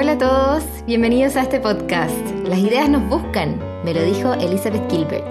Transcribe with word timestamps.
Hola 0.00 0.12
a 0.12 0.18
todos, 0.18 0.62
bienvenidos 0.86 1.34
a 1.34 1.42
este 1.42 1.58
podcast. 1.58 2.14
Las 2.44 2.60
ideas 2.60 2.88
nos 2.88 3.08
buscan, 3.08 3.58
me 3.84 3.92
lo 3.92 4.00
dijo 4.04 4.32
Elizabeth 4.34 4.88
Gilbert. 4.88 5.26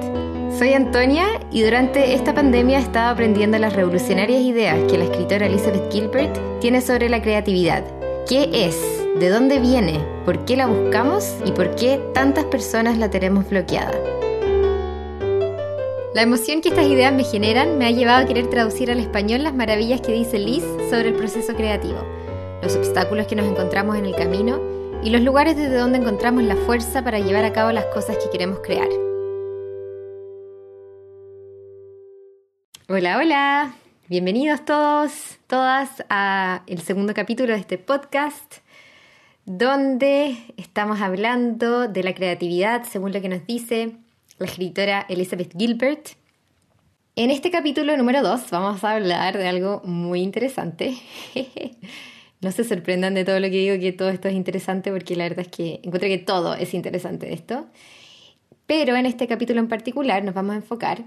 Soy 0.60 0.74
Antonia 0.74 1.40
y 1.54 1.62
durante 1.62 2.14
esta 2.14 2.34
pandemia 2.34 2.80
he 2.80 2.82
estado 2.82 3.14
aprendiendo 3.14 3.58
las 3.60 3.72
revolucionarias 3.72 4.42
ideas 4.42 4.78
que 4.92 4.98
la 4.98 5.06
escritora 5.06 5.46
Elizabeth 5.46 5.90
Gilbert 5.90 6.38
tiene 6.60 6.82
sobre 6.82 7.08
la 7.08 7.22
creatividad. 7.22 7.86
¿Qué 8.28 8.50
es? 8.52 8.78
¿De 9.18 9.30
dónde 9.30 9.60
viene? 9.60 10.02
¿Por 10.26 10.44
qué 10.44 10.58
la 10.58 10.68
buscamos? 10.68 11.34
¿Y 11.46 11.54
por 11.54 11.74
qué 11.76 12.02
tantas 12.14 12.44
personas 12.44 12.98
la 12.98 13.10
tenemos 13.10 13.50
bloqueada? 13.50 13.94
La 16.14 16.24
emoción 16.24 16.60
que 16.60 16.68
estas 16.68 16.88
ideas 16.88 17.14
me 17.14 17.24
generan 17.24 17.78
me 17.78 17.86
ha 17.86 17.92
llevado 17.92 18.26
a 18.26 18.28
querer 18.28 18.50
traducir 18.50 18.92
al 18.92 19.00
español 19.00 19.44
las 19.44 19.56
maravillas 19.56 20.02
que 20.02 20.12
dice 20.12 20.38
Liz 20.38 20.66
sobre 20.90 21.08
el 21.08 21.16
proceso 21.16 21.54
creativo 21.54 22.17
los 22.68 22.76
obstáculos 22.76 23.28
que 23.28 23.36
nos 23.38 23.46
encontramos 23.46 23.96
en 23.96 24.06
el 24.06 24.14
camino 24.14 24.60
y 25.02 25.10
los 25.10 25.22
lugares 25.22 25.56
desde 25.56 25.78
donde 25.78 26.00
encontramos 26.00 26.44
la 26.44 26.58
fuerza 26.58 27.02
para 27.02 27.18
llevar 27.18 27.46
a 27.46 27.54
cabo 27.54 27.72
las 27.72 27.86
cosas 27.86 28.18
que 28.18 28.30
queremos 28.30 28.60
crear. 28.60 28.90
Hola, 32.90 33.20
hola, 33.20 33.74
bienvenidos 34.10 34.66
todos, 34.66 35.38
todas 35.48 36.04
a 36.10 36.64
el 36.68 36.82
segundo 36.82 37.14
capítulo 37.14 37.54
de 37.54 37.60
este 37.60 37.78
podcast 37.78 38.56
donde 39.46 40.36
estamos 40.58 41.00
hablando 41.00 41.88
de 41.88 42.04
la 42.04 42.14
creatividad 42.14 42.84
según 42.84 43.14
lo 43.14 43.22
que 43.22 43.30
nos 43.30 43.48
dice 43.48 43.96
la 44.40 44.46
escritora 44.46 45.06
Elizabeth 45.08 45.54
Gilbert. 45.58 46.10
En 47.16 47.32
este 47.32 47.50
capítulo 47.50 47.96
número 47.96 48.22
2 48.24 48.52
vamos 48.52 48.84
a 48.84 48.92
hablar 48.92 49.38
de 49.38 49.48
algo 49.48 49.82
muy 49.86 50.20
interesante. 50.20 50.98
No 52.40 52.52
se 52.52 52.64
sorprendan 52.64 53.16
de 53.16 53.26
todo 53.26 53.40
lo 53.40 53.48
que 53.48 53.58
digo, 53.58 53.80
que 53.80 53.92
todo 53.92 54.10
esto 54.10 54.28
es 54.28 54.36
interesante, 54.36 54.92
porque 54.92 55.16
la 55.16 55.24
verdad 55.24 55.40
es 55.40 55.48
que 55.48 55.80
encuentro 55.84 56.08
que 56.08 56.20
todo 56.20 56.54
es 56.54 56.74
interesante 56.74 57.26
de 57.26 57.34
esto. 57.34 57.68
Pero 58.68 58.96
en 58.96 59.06
este 59.06 59.28
capítulo 59.28 59.60
en 59.60 59.68
particular 59.68 60.24
nos 60.24 60.36
vamos 60.36 60.54
a 60.54 60.58
enfocar 60.58 61.06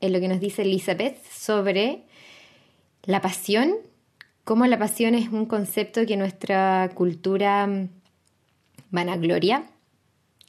en 0.00 0.12
lo 0.12 0.20
que 0.20 0.28
nos 0.28 0.40
dice 0.40 0.62
Elizabeth 0.62 1.22
sobre 1.26 2.04
la 3.02 3.20
pasión, 3.20 3.74
cómo 4.44 4.66
la 4.66 4.78
pasión 4.78 5.14
es 5.14 5.28
un 5.28 5.46
concepto 5.46 6.06
que 6.06 6.16
nuestra 6.16 6.90
cultura 6.94 7.68
vanagloria 8.90 9.64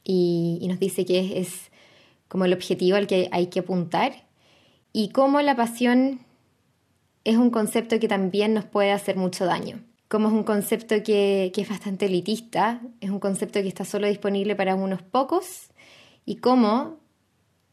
y, 0.04 0.58
y 0.62 0.68
nos 0.68 0.78
dice 0.78 1.04
que 1.04 1.38
es 1.38 1.70
como 2.28 2.46
el 2.46 2.52
objetivo 2.52 2.96
al 2.96 3.06
que 3.06 3.28
hay 3.32 3.48
que 3.48 3.60
apuntar 3.60 4.24
y 4.92 5.10
cómo 5.10 5.42
la 5.42 5.56
pasión 5.56 6.20
es 7.24 7.36
un 7.36 7.50
concepto 7.50 7.98
que 7.98 8.08
también 8.08 8.54
nos 8.54 8.64
puede 8.64 8.92
hacer 8.92 9.16
mucho 9.16 9.44
daño 9.44 9.82
como 10.08 10.28
es 10.28 10.34
un 10.34 10.42
concepto 10.42 11.02
que, 11.02 11.52
es 11.54 11.68
bastante 11.68 12.06
elitista, 12.06 12.80
es 13.00 13.10
un 13.10 13.20
concepto 13.20 13.60
que 13.60 13.68
está 13.68 13.84
solo 13.84 14.08
disponible 14.08 14.56
para 14.56 14.74
unos 14.74 15.02
pocos, 15.02 15.68
y 16.24 16.36
cómo 16.36 16.98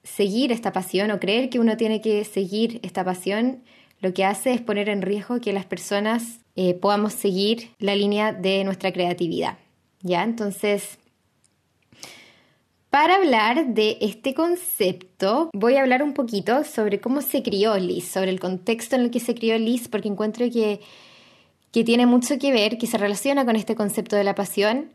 seguir 0.03 0.51
esta 0.51 0.71
pasión 0.71 1.11
o 1.11 1.19
creer 1.19 1.49
que 1.49 1.59
uno 1.59 1.75
tiene 1.75 1.99
que 1.99 2.23
seguir 2.23 2.79
esta 2.83 3.03
pasión, 3.03 3.63
lo 3.99 4.13
que 4.13 4.23
hace 4.23 4.53
es 4.53 4.61
poner 4.61 4.87
en 4.87 5.01
riesgo 5.01 5.41
que 5.41 5.51
las 5.51 5.65
personas 5.65 6.39
eh, 6.55 6.73
podamos 6.73 7.13
seguir 7.13 7.71
la 7.79 7.95
línea 7.95 8.31
de 8.31 8.63
nuestra 8.63 8.93
creatividad. 8.93 9.57
¿Ya? 10.01 10.23
Entonces, 10.23 10.99
para 12.89 13.15
hablar 13.15 13.73
de 13.73 13.97
este 13.99 14.33
concepto, 14.33 15.49
voy 15.53 15.75
a 15.75 15.81
hablar 15.81 16.01
un 16.01 16.13
poquito 16.13 16.63
sobre 16.63 17.01
cómo 17.01 17.21
se 17.21 17.43
crió 17.43 17.77
Liz, 17.77 18.07
sobre 18.07 18.29
el 18.29 18.39
contexto 18.39 18.95
en 18.95 19.01
el 19.01 19.11
que 19.11 19.19
se 19.19 19.35
crió 19.35 19.57
Liz, 19.57 19.89
porque 19.89 20.07
encuentro 20.07 20.49
que 20.49 20.79
que 21.75 21.83
tiene 21.83 22.05
mucho 22.05 22.39
que 22.39 22.53
ver, 22.53 22.77
que 22.77 22.87
se 22.87 22.97
relaciona 22.97 23.43
con 23.43 23.57
este 23.57 23.75
concepto 23.75 24.15
de 24.15 24.23
la 24.23 24.33
pasión. 24.33 24.93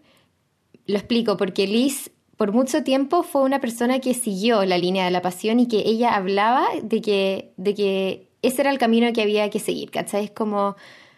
Lo 0.87 0.97
explico 0.97 1.37
porque 1.37 1.67
Liz 1.67 2.11
por 2.39 2.53
mucho 2.53 2.83
tiempo 2.83 3.23
fue 3.23 3.43
una 3.43 3.61
persona 3.61 3.99
que 3.99 4.15
siguió 4.15 4.65
la 4.65 4.79
línea 4.79 5.05
de 5.05 5.11
la 5.11 5.21
pasión 5.21 5.61
y 5.61 5.69
que 5.69 5.83
ella 5.85 6.17
hablaba 6.17 6.67
de 6.83 7.03
que, 7.03 7.53
de 7.59 7.75
que 7.75 8.31
ese 8.41 8.63
era 8.63 8.71
el 8.71 8.79
camino 8.79 9.13
que 9.13 9.21
había 9.21 9.51
que 9.51 9.59
seguir, 9.59 9.91
¿cachai? 9.91 10.25
Es 10.25 10.31
como, 10.31 10.75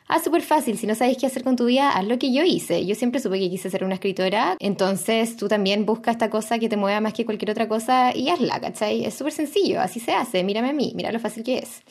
ah, 0.09 0.19
súper 0.19 0.43
fácil, 0.43 0.77
si 0.79 0.89
no 0.89 0.97
sabes 0.97 1.17
qué 1.17 1.27
hacer 1.27 1.45
con 1.45 1.55
tu 1.55 1.67
vida, 1.67 1.91
haz 1.91 2.09
lo 2.09 2.19
que 2.19 2.33
yo 2.33 2.43
hice. 2.43 2.85
Yo 2.85 2.97
siempre 2.97 3.21
supe 3.21 3.39
que 3.39 3.49
quise 3.49 3.71
ser 3.71 3.85
una 3.85 3.95
escritora, 3.95 4.57
entonces 4.59 5.37
tú 5.37 5.47
también 5.47 5.87
busca 5.87 6.11
esta 6.11 6.29
cosa 6.29 6.59
que 6.59 6.69
te 6.69 6.77
mueva 6.77 7.01
más 7.01 7.13
que 7.13 7.25
cualquier 7.25 7.53
otra 7.53 7.69
cosa 7.69 8.11
y 8.17 8.31
hazla, 8.31 8.59
¿cachai? 8.61 9.05
Es 9.05 9.15
súper 9.15 9.33
sencillo, 9.33 9.81
así 9.81 10.01
se 10.01 10.13
hace, 10.13 10.43
mírame 10.43 10.71
a 10.71 10.73
mí, 10.73 10.93
mira 10.97 11.13
lo 11.13 11.21
fácil 11.21 11.45
que 11.45 11.59
es. 11.59 11.83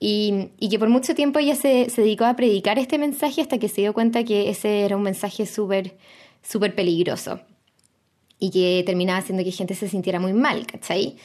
Y, 0.00 0.50
que 0.70 0.78
por 0.78 0.88
mucho 0.88 1.14
tiempo 1.14 1.38
ella 1.38 1.54
se, 1.54 1.86
dedicó 1.96 2.24
a 2.24 2.36
predicar 2.36 2.78
este 2.78 2.98
mensaje 2.98 3.40
hasta 3.40 3.58
que 3.58 3.68
se 3.68 3.80
dio 3.80 3.94
cuenta 3.94 4.24
que 4.24 4.50
ese 4.50 4.84
era 4.84 4.96
un 4.96 5.02
mensaje 5.02 5.46
súper, 5.46 5.96
súper 6.42 6.74
peligroso 6.74 7.40
y 8.38 8.50
que 8.50 8.82
terminaba 8.84 9.20
haciendo 9.20 9.44
que 9.44 9.52
gente 9.52 9.74
se 9.74 9.88
sintiera 9.88 10.20
muy 10.20 10.32
mal, 10.32 10.66
¿cachai? 10.66 11.16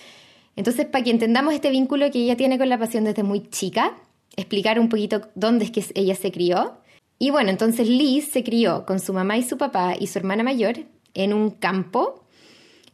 Entonces, 0.56 0.86
para 0.86 1.04
que 1.04 1.12
entendamos 1.12 1.54
este 1.54 1.72
vínculo 1.72 2.10
que 2.12 2.20
ella 2.20 2.38
tiene 2.38 2.58
con 2.58 2.70
la 2.70 2.78
pasión 2.78 3.04
desde 3.04 3.24
muy 3.24 3.50
chica, 3.50 3.98
explicar 4.36 4.80
un 4.80 4.90
poquito 4.90 5.22
dónde 5.36 5.66
es 5.66 5.72
que 5.72 5.84
ella 5.96 6.16
se 6.16 6.32
crió. 6.32 6.78
Y 7.18 7.32
bueno, 7.32 7.50
entonces 7.50 7.90
Liz 7.90 8.30
se 8.30 8.44
crió 8.44 8.86
con 8.86 9.00
su 9.00 9.14
mamá 9.14 9.38
y 9.38 9.44
su 9.44 9.58
papá 9.58 9.96
y 10.00 10.08
su 10.08 10.20
hermana 10.20 10.44
mayor 10.44 10.78
en 11.14 11.34
un 11.34 11.50
campo 11.50 12.24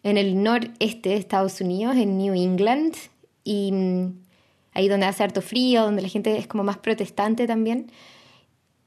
en 0.04 0.18
el 0.18 0.42
noreste 0.42 1.10
de 1.10 1.16
Estados 1.16 1.62
Unidos, 1.62 1.96
en 1.98 2.18
New 2.18 2.34
England, 2.34 2.94
y 3.44 3.72
ahí 4.76 4.88
donde 4.88 5.08
hace 5.08 5.24
harto 5.24 5.42
frío, 5.42 5.84
donde 5.84 6.04
la 6.04 6.10
gente 6.10 6.38
es 6.38 6.46
como 6.46 6.64
más 6.64 6.78
protestante 6.78 7.48
también. 7.48 7.92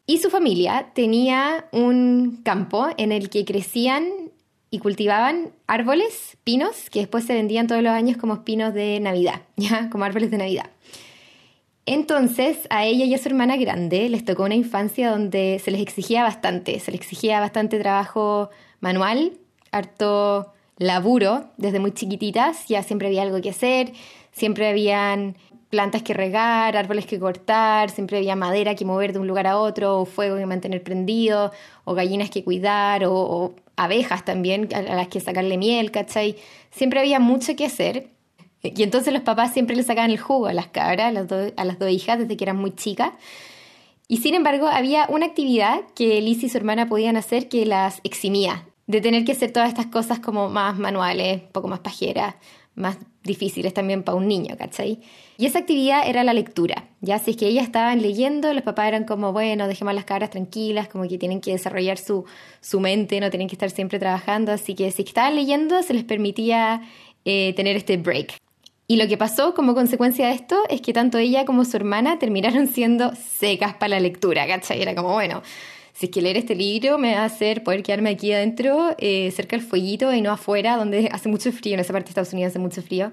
Y 0.07 0.19
su 0.19 0.31
familia 0.31 0.91
tenía 0.95 1.67
un 1.73 2.41
campo 2.45 2.87
en 2.97 3.11
el 3.11 3.29
que 3.29 3.45
crecían 3.45 4.31
y 4.71 4.79
cultivaban 4.79 5.53
árboles, 5.67 6.37
pinos, 6.45 6.91
que 6.91 7.01
después 7.01 7.25
se 7.25 7.35
vendían 7.35 7.67
todos 7.67 7.83
los 7.83 7.93
años 7.93 8.17
como 8.17 8.45
pinos 8.45 8.73
de 8.75 9.01
Navidad, 9.01 9.43
¿ya? 9.57 9.91
Como 9.91 10.05
árboles 10.05 10.31
de 10.31 10.39
Navidad. 10.39 10.71
Entonces, 11.87 12.59
a 12.69 12.85
ella 12.85 13.07
y 13.07 13.15
a 13.15 13.19
su 13.19 13.29
hermana 13.29 13.57
grande 13.57 14.11
les 14.11 14.25
tocó 14.25 14.45
una 14.45 14.55
infancia 14.55 15.11
donde 15.11 15.59
se 15.65 15.71
les 15.71 15.81
exigía 15.81 16.23
bastante, 16.23 16.79
se 16.81 16.93
les 16.93 17.01
exigía 17.01 17.41
bastante 17.41 17.79
trabajo 17.79 18.51
manual, 18.81 19.33
harto 19.73 20.53
laburo 20.77 21.51
desde 21.57 21.81
muy 21.81 21.93
chiquititas, 21.93 22.67
ya 22.69 22.83
siempre 22.83 23.09
había 23.09 23.23
algo 23.23 23.41
que 23.41 23.51
hacer, 23.51 23.93
siempre 24.33 24.69
habían 24.69 25.37
plantas 25.71 26.03
que 26.03 26.15
regar, 26.15 26.77
árboles 26.77 27.07
que 27.07 27.19
cortar, 27.19 27.91
siempre 27.91 28.19
había 28.19 28.37
madera 28.37 28.75
que 28.75 28.85
mover 28.85 29.13
de 29.13 29.19
un 29.19 29.27
lugar 29.27 29.47
a 29.47 29.59
otro, 29.59 30.01
o 30.01 30.05
fuego 30.07 30.37
que 30.37 30.47
mantener 30.47 30.83
prendido, 30.83 31.53
o 31.85 31.95
gallinas 31.95 32.31
que 32.31 32.45
cuidar, 32.45 33.05
o, 33.05 33.55
abejas 33.77 34.25
también 34.25 34.69
a, 34.75 34.83
las 34.83 35.09
que 35.09 35.21
sacarle 35.21 35.57
miel, 35.57 35.91
¿cachai? 35.91 36.37
Siempre 36.71 37.01
había 37.01 37.21
mucho 37.21 37.55
que 37.55 37.67
hacer. 37.67 38.09
Y 38.63 38.83
entonces 38.83 39.13
los 39.13 39.23
papás 39.23 39.53
siempre 39.53 39.77
le 39.77 39.85
sacaban 39.85 40.11
el 40.11 40.19
jugo 40.19 40.47
a 40.47 40.53
las 40.53 40.67
cabras, 40.69 41.09
a 41.09 41.13
las, 41.13 41.53
a 41.57 41.65
las 41.65 41.79
dos 41.79 41.91
hijas, 41.91 42.19
desde 42.19 42.37
que 42.37 42.45
eran 42.45 42.57
muy 42.57 42.75
chicas. 42.75 43.13
Y 44.09 44.17
sin 44.17 44.35
embargo, 44.35 44.67
había 44.67 45.07
una 45.09 45.27
actividad 45.27 45.83
que 45.95 46.21
Liz 46.23 46.43
y 46.43 46.49
su 46.49 46.57
hermana 46.57 46.89
podían 46.89 47.17
hacer 47.17 47.49
que 47.49 47.67
las 47.67 48.01
eximía 48.05 48.65
de 48.89 49.03
tener 49.03 49.25
que 49.25 49.33
hacer 49.33 49.53
todas 49.53 49.69
estas 49.69 49.87
cosas 49.87 50.19
como 50.19 50.49
más 50.49 50.79
manuales, 50.79 51.43
un 51.43 51.53
poco 51.53 51.69
más 51.69 51.81
pajeras, 51.81 52.35
más 52.79 52.99
difíciles 53.23 53.75
también 53.75 54.03
para 54.03 54.17
un 54.17 54.29
niño, 54.29 54.57
¿cachai? 54.57 55.01
Y 55.37 55.47
esa 55.47 55.59
actividad 55.59 56.09
era 56.09 56.25
la 56.25 56.33
lectura, 56.33 56.89
ya 57.01 57.19
si 57.19 57.33
es 57.33 57.37
que 57.37 57.47
ellas 57.47 57.65
estaban 57.65 58.01
leyendo, 58.01 58.53
los 58.55 58.63
papás 58.63 58.89
eran 58.89 59.05
como, 59.05 59.33
bueno, 59.33 59.69
dejemos 59.69 59.95
las 59.95 60.05
cabras 60.05 60.31
tranquilas, 60.31 60.89
como 60.89 61.07
que 61.07 61.19
tienen 61.19 61.41
que 61.41 61.53
desarrollar 61.53 61.99
su, 61.99 62.25
su 62.61 62.81
mente, 62.81 63.21
no 63.21 63.31
tienen 63.31 63.49
que 63.49 63.55
estar 63.55 63.71
siempre 63.71 63.99
trabajando, 63.99 64.53
así 64.53 64.75
que 64.75 64.91
si 64.91 65.03
estaban 65.03 65.37
leyendo 65.37 65.83
se 65.83 65.95
les 65.95 66.05
permitía 66.05 66.83
eh, 67.25 67.53
tener 67.55 67.77
este 67.77 67.97
break. 67.97 68.39
Y 68.91 68.97
lo 68.97 69.07
que 69.07 69.19
pasó 69.19 69.53
como 69.53 69.75
consecuencia 69.75 70.29
de 70.29 70.33
esto 70.33 70.57
es 70.71 70.81
que 70.81 70.95
tanto 70.95 71.19
ella 71.19 71.45
como 71.45 71.67
su 71.67 71.77
hermana 71.77 72.19
terminaron 72.19 72.67
siendo 72.75 73.13
secas 73.15 73.75
para 73.75 73.91
la 73.91 74.01
lectura, 74.01 74.47
¿cachai? 74.47 74.81
Era 74.81 74.95
como, 74.95 75.13
bueno, 75.13 75.43
si 75.99 76.07
es 76.07 76.13
que 76.13 76.23
leer 76.23 76.37
este 76.37 76.55
libro 76.55 76.97
me 76.97 77.17
va 77.17 77.23
a 77.23 77.25
hacer 77.25 77.65
poder 77.65 77.83
quedarme 77.83 78.11
aquí 78.11 78.33
adentro, 78.33 78.95
eh, 78.99 79.33
cerca 79.33 79.57
del 79.57 79.67
fueguito 79.67 80.15
y 80.15 80.21
no 80.21 80.31
afuera, 80.31 80.77
donde 80.77 81.09
hace 81.11 81.29
mucho 81.29 81.51
frío, 81.51 81.75
en 81.75 81.81
esa 81.81 81.93
parte 81.93 82.07
de 82.07 82.11
Estados 82.11 82.33
Unidos 82.33 82.51
hace 82.53 82.61
mucho 82.61 82.83
frío, 82.83 83.11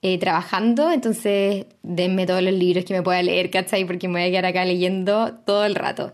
eh, 0.00 0.16
trabajando, 0.16 0.92
entonces 0.92 1.66
denme 1.82 2.26
todos 2.26 2.40
los 2.40 2.52
libros 2.54 2.84
que 2.84 2.94
me 2.94 3.02
pueda 3.02 3.20
leer, 3.20 3.50
¿cachai? 3.50 3.84
Porque 3.84 4.06
me 4.06 4.20
voy 4.20 4.28
a 4.28 4.30
quedar 4.30 4.46
acá 4.46 4.64
leyendo 4.64 5.34
todo 5.44 5.64
el 5.64 5.74
rato. 5.74 6.12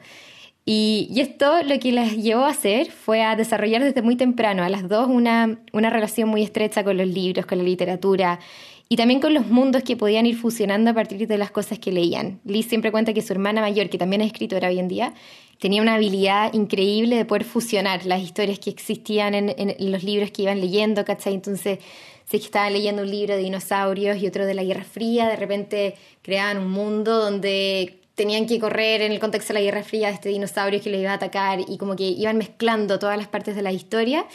Y, 0.64 1.06
y, 1.12 1.20
esto 1.20 1.62
lo 1.64 1.78
que 1.78 1.92
las 1.92 2.16
llevó 2.16 2.44
a 2.44 2.48
hacer 2.48 2.90
fue 2.90 3.22
a 3.22 3.36
desarrollar 3.36 3.84
desde 3.84 4.00
muy 4.00 4.16
temprano 4.16 4.64
a 4.64 4.70
las 4.70 4.88
dos 4.88 5.08
una, 5.08 5.60
una 5.74 5.90
relación 5.90 6.30
muy 6.30 6.42
estrecha 6.42 6.82
con 6.82 6.96
los 6.96 7.06
libros, 7.06 7.44
con 7.44 7.58
la 7.58 7.64
literatura 7.64 8.40
y 8.88 8.96
también 8.96 9.20
con 9.20 9.34
los 9.34 9.46
mundos 9.46 9.82
que 9.82 9.96
podían 9.96 10.26
ir 10.26 10.36
fusionando 10.36 10.90
a 10.90 10.94
partir 10.94 11.26
de 11.26 11.38
las 11.38 11.50
cosas 11.50 11.78
que 11.78 11.90
leían. 11.90 12.40
Liz 12.44 12.68
siempre 12.68 12.92
cuenta 12.92 13.12
que 13.12 13.22
su 13.22 13.32
hermana 13.32 13.60
mayor, 13.60 13.88
que 13.88 13.98
también 13.98 14.22
es 14.22 14.28
escritora 14.28 14.68
hoy 14.68 14.78
en 14.78 14.88
día, 14.88 15.14
tenía 15.58 15.82
una 15.82 15.94
habilidad 15.94 16.52
increíble 16.54 17.16
de 17.16 17.24
poder 17.24 17.44
fusionar 17.44 18.06
las 18.06 18.22
historias 18.22 18.58
que 18.58 18.70
existían 18.70 19.34
en, 19.34 19.90
los 19.90 20.04
libros 20.04 20.30
que 20.30 20.42
iban 20.42 20.60
leyendo, 20.60 21.04
¿cachai? 21.04 21.34
Entonces, 21.34 21.80
si 22.24 22.36
estaban 22.36 22.72
leyendo 22.72 23.02
un 23.02 23.10
libro 23.10 23.34
de 23.34 23.42
dinosaurios 23.42 24.18
y 24.18 24.26
otro 24.26 24.46
de 24.46 24.54
la 24.54 24.62
Guerra 24.62 24.84
Fría, 24.84 25.28
de 25.28 25.36
repente 25.36 25.94
creaban 26.22 26.58
un 26.58 26.70
mundo 26.70 27.18
donde 27.18 28.00
tenían 28.16 28.46
que 28.46 28.58
correr 28.58 29.02
en 29.02 29.12
el 29.12 29.20
contexto 29.20 29.52
de 29.52 29.60
la 29.60 29.64
Guerra 29.64 29.84
Fría 29.84 30.08
este 30.08 30.30
dinosaurio 30.30 30.80
que 30.80 30.90
le 30.90 30.98
iba 30.98 31.12
a 31.12 31.14
atacar 31.14 31.60
y 31.60 31.78
como 31.78 31.94
que 31.94 32.08
iban 32.08 32.38
mezclando 32.38 32.98
todas 32.98 33.16
las 33.16 33.28
partes 33.28 33.54
de 33.54 33.62
la 33.62 33.70
historia. 33.70 34.26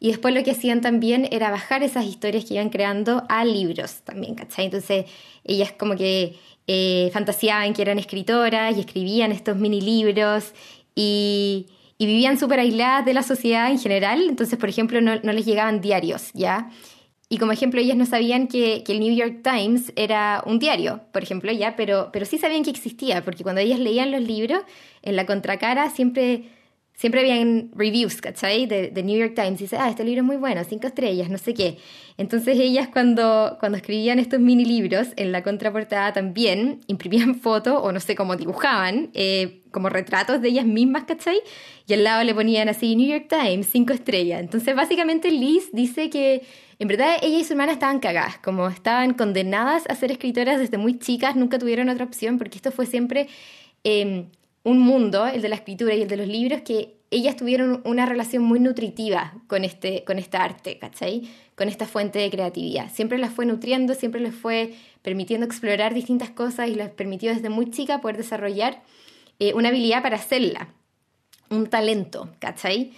Y 0.00 0.08
después 0.08 0.34
lo 0.34 0.42
que 0.44 0.50
hacían 0.50 0.80
también 0.80 1.28
era 1.30 1.50
bajar 1.50 1.82
esas 1.82 2.04
historias 2.04 2.44
que 2.44 2.54
iban 2.54 2.68
creando 2.68 3.24
a 3.28 3.44
libros 3.44 4.00
también, 4.04 4.34
¿cachai? 4.34 4.66
Entonces 4.66 5.06
ellas 5.44 5.72
como 5.72 5.96
que 5.96 6.36
eh, 6.66 7.10
fantaseaban 7.12 7.72
que 7.72 7.82
eran 7.82 7.98
escritoras 7.98 8.76
y 8.76 8.80
escribían 8.80 9.32
estos 9.32 9.56
mini 9.56 9.80
libros 9.80 10.52
y, 10.94 11.66
vivían 11.98 12.38
súper 12.38 12.60
aisladas 12.60 13.04
de 13.04 13.12
la 13.12 13.24
sociedad 13.24 13.70
en 13.72 13.78
general. 13.78 14.22
Entonces, 14.28 14.56
por 14.56 14.68
ejemplo, 14.68 15.00
no 15.00 15.32
les 15.32 15.44
llegaban 15.44 15.80
diarios, 15.80 16.30
¿ya? 16.32 16.70
Y 17.30 17.36
como 17.36 17.52
ejemplo, 17.52 17.80
ellas 17.80 17.96
no 17.96 18.06
sabían 18.06 18.48
que, 18.48 18.84
el 18.88 19.00
New 19.00 19.14
York 19.14 19.40
Times 19.42 19.92
era 19.96 20.42
un 20.46 20.58
diario, 20.58 21.02
por 21.12 21.22
ejemplo, 21.22 21.52
ya, 21.52 21.76
pero, 21.76 22.08
pero 22.10 22.24
sí 22.24 22.38
sabían 22.38 22.64
que 22.64 22.70
existía, 22.70 23.22
porque 23.22 23.42
cuando 23.42 23.60
ellas 23.60 23.78
leían 23.78 24.10
los 24.10 24.22
libros, 24.22 24.62
en 25.02 25.14
la 25.14 25.26
contracara 25.26 25.90
siempre, 25.90 26.44
siempre 26.94 27.20
habían 27.20 27.70
reviews, 27.74 28.22
¿cachai? 28.22 28.64
De, 28.64 28.88
de 28.88 29.02
New 29.02 29.18
York 29.18 29.34
Times. 29.34 29.60
Y 29.60 29.64
dice, 29.64 29.76
ah, 29.76 29.90
este 29.90 30.04
libro 30.04 30.22
es 30.22 30.26
muy 30.26 30.36
bueno, 30.36 30.64
cinco 30.64 30.86
estrellas, 30.86 31.28
no 31.28 31.36
sé 31.36 31.52
qué. 31.52 31.76
Entonces 32.16 32.58
ellas 32.58 32.88
cuando, 32.90 33.58
cuando 33.60 33.76
escribían 33.76 34.18
estos 34.18 34.40
mini 34.40 34.64
libros, 34.64 35.08
en 35.16 35.30
la 35.30 35.42
contraportada 35.42 36.14
también 36.14 36.80
imprimían 36.86 37.34
fotos, 37.40 37.78
o 37.82 37.92
no 37.92 38.00
sé 38.00 38.14
cómo 38.14 38.36
dibujaban, 38.36 39.10
eh, 39.12 39.60
como 39.70 39.88
retratos 39.88 40.40
de 40.40 40.48
ellas 40.48 40.66
mismas, 40.66 41.04
¿cachai? 41.04 41.40
Y 41.86 41.94
al 41.94 42.04
lado 42.04 42.24
le 42.24 42.34
ponían 42.34 42.68
así, 42.68 42.96
New 42.96 43.08
York 43.08 43.26
Times, 43.28 43.68
cinco 43.70 43.92
estrellas. 43.92 44.40
Entonces 44.40 44.74
básicamente 44.74 45.30
Liz 45.30 45.70
dice 45.72 46.10
que 46.10 46.42
en 46.78 46.86
verdad, 46.86 47.16
ella 47.22 47.38
y 47.38 47.44
su 47.44 47.54
hermana 47.54 47.72
estaban 47.72 47.98
cagadas, 47.98 48.38
como 48.38 48.68
estaban 48.68 49.14
condenadas 49.14 49.84
a 49.88 49.96
ser 49.96 50.12
escritoras 50.12 50.60
desde 50.60 50.78
muy 50.78 50.98
chicas, 50.98 51.34
nunca 51.34 51.58
tuvieron 51.58 51.88
otra 51.88 52.04
opción, 52.04 52.38
porque 52.38 52.56
esto 52.56 52.70
fue 52.70 52.86
siempre 52.86 53.28
em, 53.82 54.26
un 54.62 54.78
mundo, 54.78 55.26
el 55.26 55.42
de 55.42 55.48
la 55.48 55.56
escritura 55.56 55.94
y 55.94 56.02
el 56.02 56.08
de 56.08 56.16
los 56.16 56.28
libros, 56.28 56.60
que 56.62 56.94
ellas 57.10 57.36
tuvieron 57.36 57.80
una 57.84 58.06
relación 58.06 58.44
muy 58.44 58.60
nutritiva 58.60 59.34
con, 59.48 59.64
este, 59.64 60.04
con 60.04 60.18
esta 60.18 60.44
arte, 60.44 60.78
¿cachai? 60.78 61.28
Con 61.56 61.68
esta 61.68 61.86
fuente 61.86 62.20
de 62.20 62.30
creatividad. 62.30 62.92
Siempre 62.92 63.18
las 63.18 63.32
fue 63.32 63.44
nutriendo, 63.44 63.94
siempre 63.94 64.20
les 64.20 64.34
fue 64.34 64.74
permitiendo 65.02 65.46
explorar 65.46 65.94
distintas 65.94 66.30
cosas 66.30 66.68
y 66.68 66.74
les 66.74 66.90
permitió 66.90 67.34
desde 67.34 67.48
muy 67.48 67.70
chica 67.70 68.00
poder 68.00 68.18
desarrollar 68.18 68.82
eh, 69.38 69.54
una 69.54 69.68
habilidad 69.68 70.02
para 70.02 70.16
hacerla, 70.16 70.74
un 71.50 71.68
talento, 71.68 72.30
¿cachai? 72.38 72.92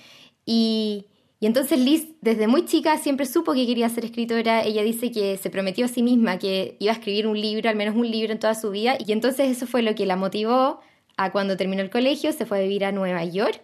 Y, 0.47 1.07
y 1.39 1.47
entonces 1.47 1.79
Liz, 1.79 2.09
desde 2.21 2.47
muy 2.47 2.67
chica, 2.67 2.99
siempre 2.99 3.25
supo 3.25 3.55
que 3.55 3.67
quería 3.67 3.89
ser 3.89 4.05
escritora. 4.05 4.63
Ella 4.63 4.83
dice 4.83 5.11
que 5.11 5.37
se 5.39 5.51
prometió 5.51 5.87
a 5.87 5.89
sí 5.89 6.03
misma 6.03 6.39
que 6.39 6.77
iba 6.79 6.93
a 6.93 6.95
escribir 6.95 7.27
un 7.27 7.41
libro, 7.41 7.71
al 7.71 7.77
menos 7.77 7.97
un 7.97 8.11
libro 8.11 8.33
en 8.33 8.39
toda 8.39 8.55
su 8.55 8.71
vida. 8.71 8.97
Y 8.99 9.13
entonces 9.13 9.51
eso 9.51 9.67
fue 9.67 9.83
lo 9.83 9.95
que 9.95 10.05
la 10.05 10.17
motivó 10.17 10.81
a 11.17 11.33
cuando 11.33 11.57
terminó 11.57 11.83
el 11.83 11.91
colegio, 11.91 12.33
se 12.33 12.47
fue 12.47 12.59
a 12.59 12.63
vivir 12.63 12.85
a 12.85 12.93
Nueva 12.93 13.25
York. 13.25 13.63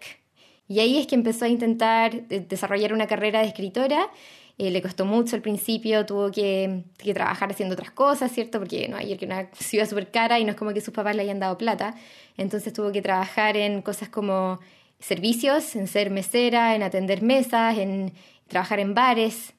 Y 0.69 0.81
ahí 0.81 0.99
es 0.99 1.07
que 1.07 1.15
empezó 1.15 1.45
a 1.45 1.49
intentar 1.49 2.27
desarrollar 2.29 2.93
una 2.93 3.07
carrera 3.07 3.41
de 3.41 3.47
escritora. 3.47 4.11
Eh, 4.59 4.71
le 4.71 4.81
costó 4.81 5.05
mucho 5.05 5.37
al 5.37 5.43
principio, 5.43 6.07
tuvo 6.07 6.31
que, 6.31 6.85
trabajar 7.15 7.51
haciendo 7.51 7.75
otras 7.75 7.91
cosas, 7.91 8.33
¿cierto? 8.33 8.59
Porque 8.59 8.89
Nueva 8.89 9.05
York 9.05 9.23
es 9.23 9.29
una 9.29 9.51
ciudad 9.53 9.89
súper 9.89 10.11
cara 10.11 10.39
y 10.39 10.45
no 10.45 10.53
es 10.53 10.57
como 10.57 10.73
que 10.73 10.81
sus 10.81 10.95
papás 10.95 11.15
le 11.15 11.23
hayan 11.23 11.41
dado 11.41 11.59
plata. 11.59 11.95
Entonces 12.39 12.73
tuvo 12.73 12.91
que 12.93 13.03
trabajar 13.03 13.57
en 13.57 13.83
cosas 13.83 14.09
como 14.09 14.59
servicios, 14.99 15.77
en 15.77 15.89
ser 15.89 16.11
mesera, 16.11 16.75
en 16.75 16.83
atender 16.83 17.23
mesas, 17.23 17.77
en 17.79 18.15
trabajar 18.49 18.81
en 18.81 18.95
bares. 18.95 19.55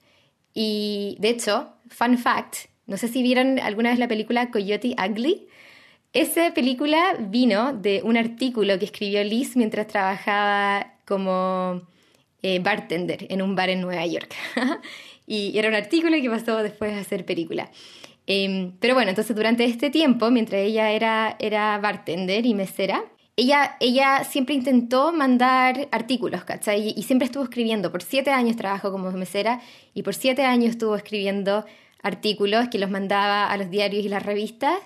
Y 0.53 1.17
de 1.19 1.29
hecho, 1.29 1.73
fun 1.89 2.17
fact, 2.17 2.69
no 2.87 2.97
sé 2.97 3.07
si 3.07 3.21
vieron 3.21 3.59
alguna 3.59 3.91
vez 3.91 3.99
la 3.99 4.07
película 4.07 4.49
Coyote 4.49 4.95
Ugly. 4.97 5.47
Esa 6.13 6.53
película 6.53 7.15
vino 7.19 7.73
de 7.73 8.01
un 8.03 8.17
artículo 8.17 8.79
que 8.79 8.85
escribió 8.85 9.23
Liz 9.23 9.55
mientras 9.55 9.87
trabajaba 9.87 10.95
como 11.05 11.83
eh, 12.41 12.59
bartender 12.59 13.27
en 13.29 13.41
un 13.41 13.55
bar 13.55 13.69
en 13.69 13.81
Nueva 13.81 14.05
York. 14.05 14.33
y 15.27 15.57
era 15.57 15.69
un 15.69 15.75
artículo 15.75 16.17
que 16.21 16.29
pasó 16.29 16.57
después 16.63 16.93
a 16.93 17.03
ser 17.03 17.25
película. 17.25 17.69
Em, 18.27 18.73
pero 18.79 18.93
bueno, 18.93 19.09
entonces 19.09 19.35
durante 19.35 19.63
este 19.63 19.89
tiempo, 19.89 20.29
mientras 20.29 20.61
ella 20.61 20.91
era, 20.91 21.37
era 21.39 21.77
bartender 21.77 22.45
y 22.45 22.53
mesera, 22.53 23.03
ella, 23.37 23.77
ella 23.79 24.23
siempre 24.23 24.55
intentó 24.55 25.13
mandar 25.13 25.87
artículos, 25.91 26.43
¿cachai? 26.43 26.93
Y 26.97 27.03
siempre 27.03 27.27
estuvo 27.27 27.43
escribiendo. 27.43 27.91
Por 27.91 28.01
siete 28.01 28.31
años 28.31 28.55
trabajó 28.55 28.91
como 28.91 29.11
mesera 29.11 29.61
y 29.93 30.03
por 30.03 30.15
siete 30.15 30.43
años 30.43 30.71
estuvo 30.71 30.95
escribiendo 30.95 31.63
artículos 32.01 32.67
que 32.69 32.79
los 32.79 32.89
mandaba 32.89 33.45
a 33.45 33.57
los 33.57 33.69
diarios 33.69 34.03
y 34.03 34.09
las 34.09 34.23
revistas 34.23 34.77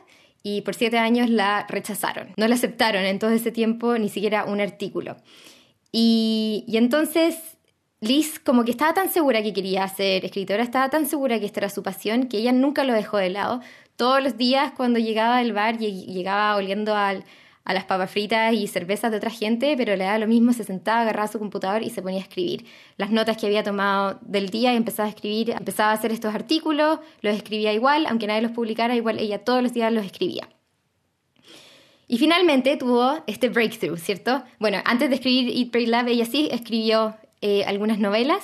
y 0.43 0.61
por 0.61 0.75
siete 0.75 0.97
años 0.97 1.29
la 1.29 1.65
rechazaron. 1.69 2.33
No 2.37 2.47
la 2.47 2.55
aceptaron 2.55 3.05
en 3.05 3.19
todo 3.19 3.31
ese 3.31 3.51
tiempo 3.51 3.97
ni 3.97 4.09
siquiera 4.09 4.45
un 4.45 4.59
artículo. 4.59 5.17
Y, 5.91 6.65
entonces 6.69 7.37
Liz 7.99 8.39
como 8.39 8.63
que 8.63 8.71
estaba 8.71 8.93
tan 8.93 9.11
segura 9.11 9.43
que 9.43 9.53
quería 9.53 9.87
ser 9.87 10.25
escritora, 10.25 10.63
estaba 10.63 10.89
tan 10.89 11.05
segura 11.05 11.39
que 11.39 11.45
esta 11.45 11.59
era 11.59 11.69
su 11.69 11.83
pasión, 11.83 12.27
que 12.27 12.37
ella 12.37 12.51
nunca 12.51 12.83
lo 12.83 12.93
dejó 12.93 13.17
de 13.17 13.29
lado. 13.29 13.61
Todos 13.95 14.23
los 14.23 14.37
días 14.37 14.71
cuando 14.75 14.97
llegaba 14.97 15.37
al 15.37 15.53
bar, 15.53 15.77
llegaba 15.77 16.55
oliendo 16.55 16.95
a 16.95 17.21
las 17.67 17.85
papas 17.85 18.09
fritas 18.09 18.53
y 18.53 18.65
cervezas 18.65 19.11
de 19.11 19.17
otra 19.17 19.29
gente, 19.29 19.75
pero 19.77 19.95
le 19.95 20.05
daba 20.05 20.17
lo 20.17 20.27
mismo, 20.27 20.51
se 20.53 20.63
sentaba, 20.63 21.01
agarraba 21.01 21.27
su 21.27 21.37
computador 21.37 21.83
y 21.83 21.91
se 21.91 22.01
ponía 22.01 22.19
a 22.19 22.23
escribir 22.23 22.65
las 22.97 23.11
notas 23.11 23.37
que 23.37 23.45
había 23.45 23.63
tomado 23.63 24.17
del 24.21 24.49
día 24.49 24.73
y 24.73 24.77
empezaba 24.77 25.07
a 25.07 25.11
escribir, 25.11 25.51
empezaba 25.51 25.91
a 25.91 25.93
hacer 25.93 26.11
estos 26.11 26.33
artículos, 26.33 26.99
los 27.21 27.35
escribía 27.35 27.71
igual, 27.71 28.07
aunque 28.07 28.25
nadie 28.25 28.41
los 28.41 28.51
publicara, 28.51 28.95
igual 28.95 29.19
ella 29.19 29.43
todos 29.43 29.61
los 29.61 29.73
días 29.73 29.93
los 29.93 30.05
escribía. 30.05 30.49
Y 32.11 32.17
finalmente 32.17 32.75
tuvo 32.75 33.23
este 33.25 33.47
breakthrough, 33.47 33.97
¿cierto? 33.97 34.43
Bueno, 34.59 34.79
antes 34.83 35.07
de 35.07 35.15
escribir 35.15 35.57
Eat, 35.57 35.71
Pray, 35.71 35.85
Love, 35.85 36.09
ella 36.09 36.25
sí 36.25 36.49
escribió 36.51 37.15
eh, 37.39 37.63
algunas 37.63 37.99
novelas, 37.99 38.43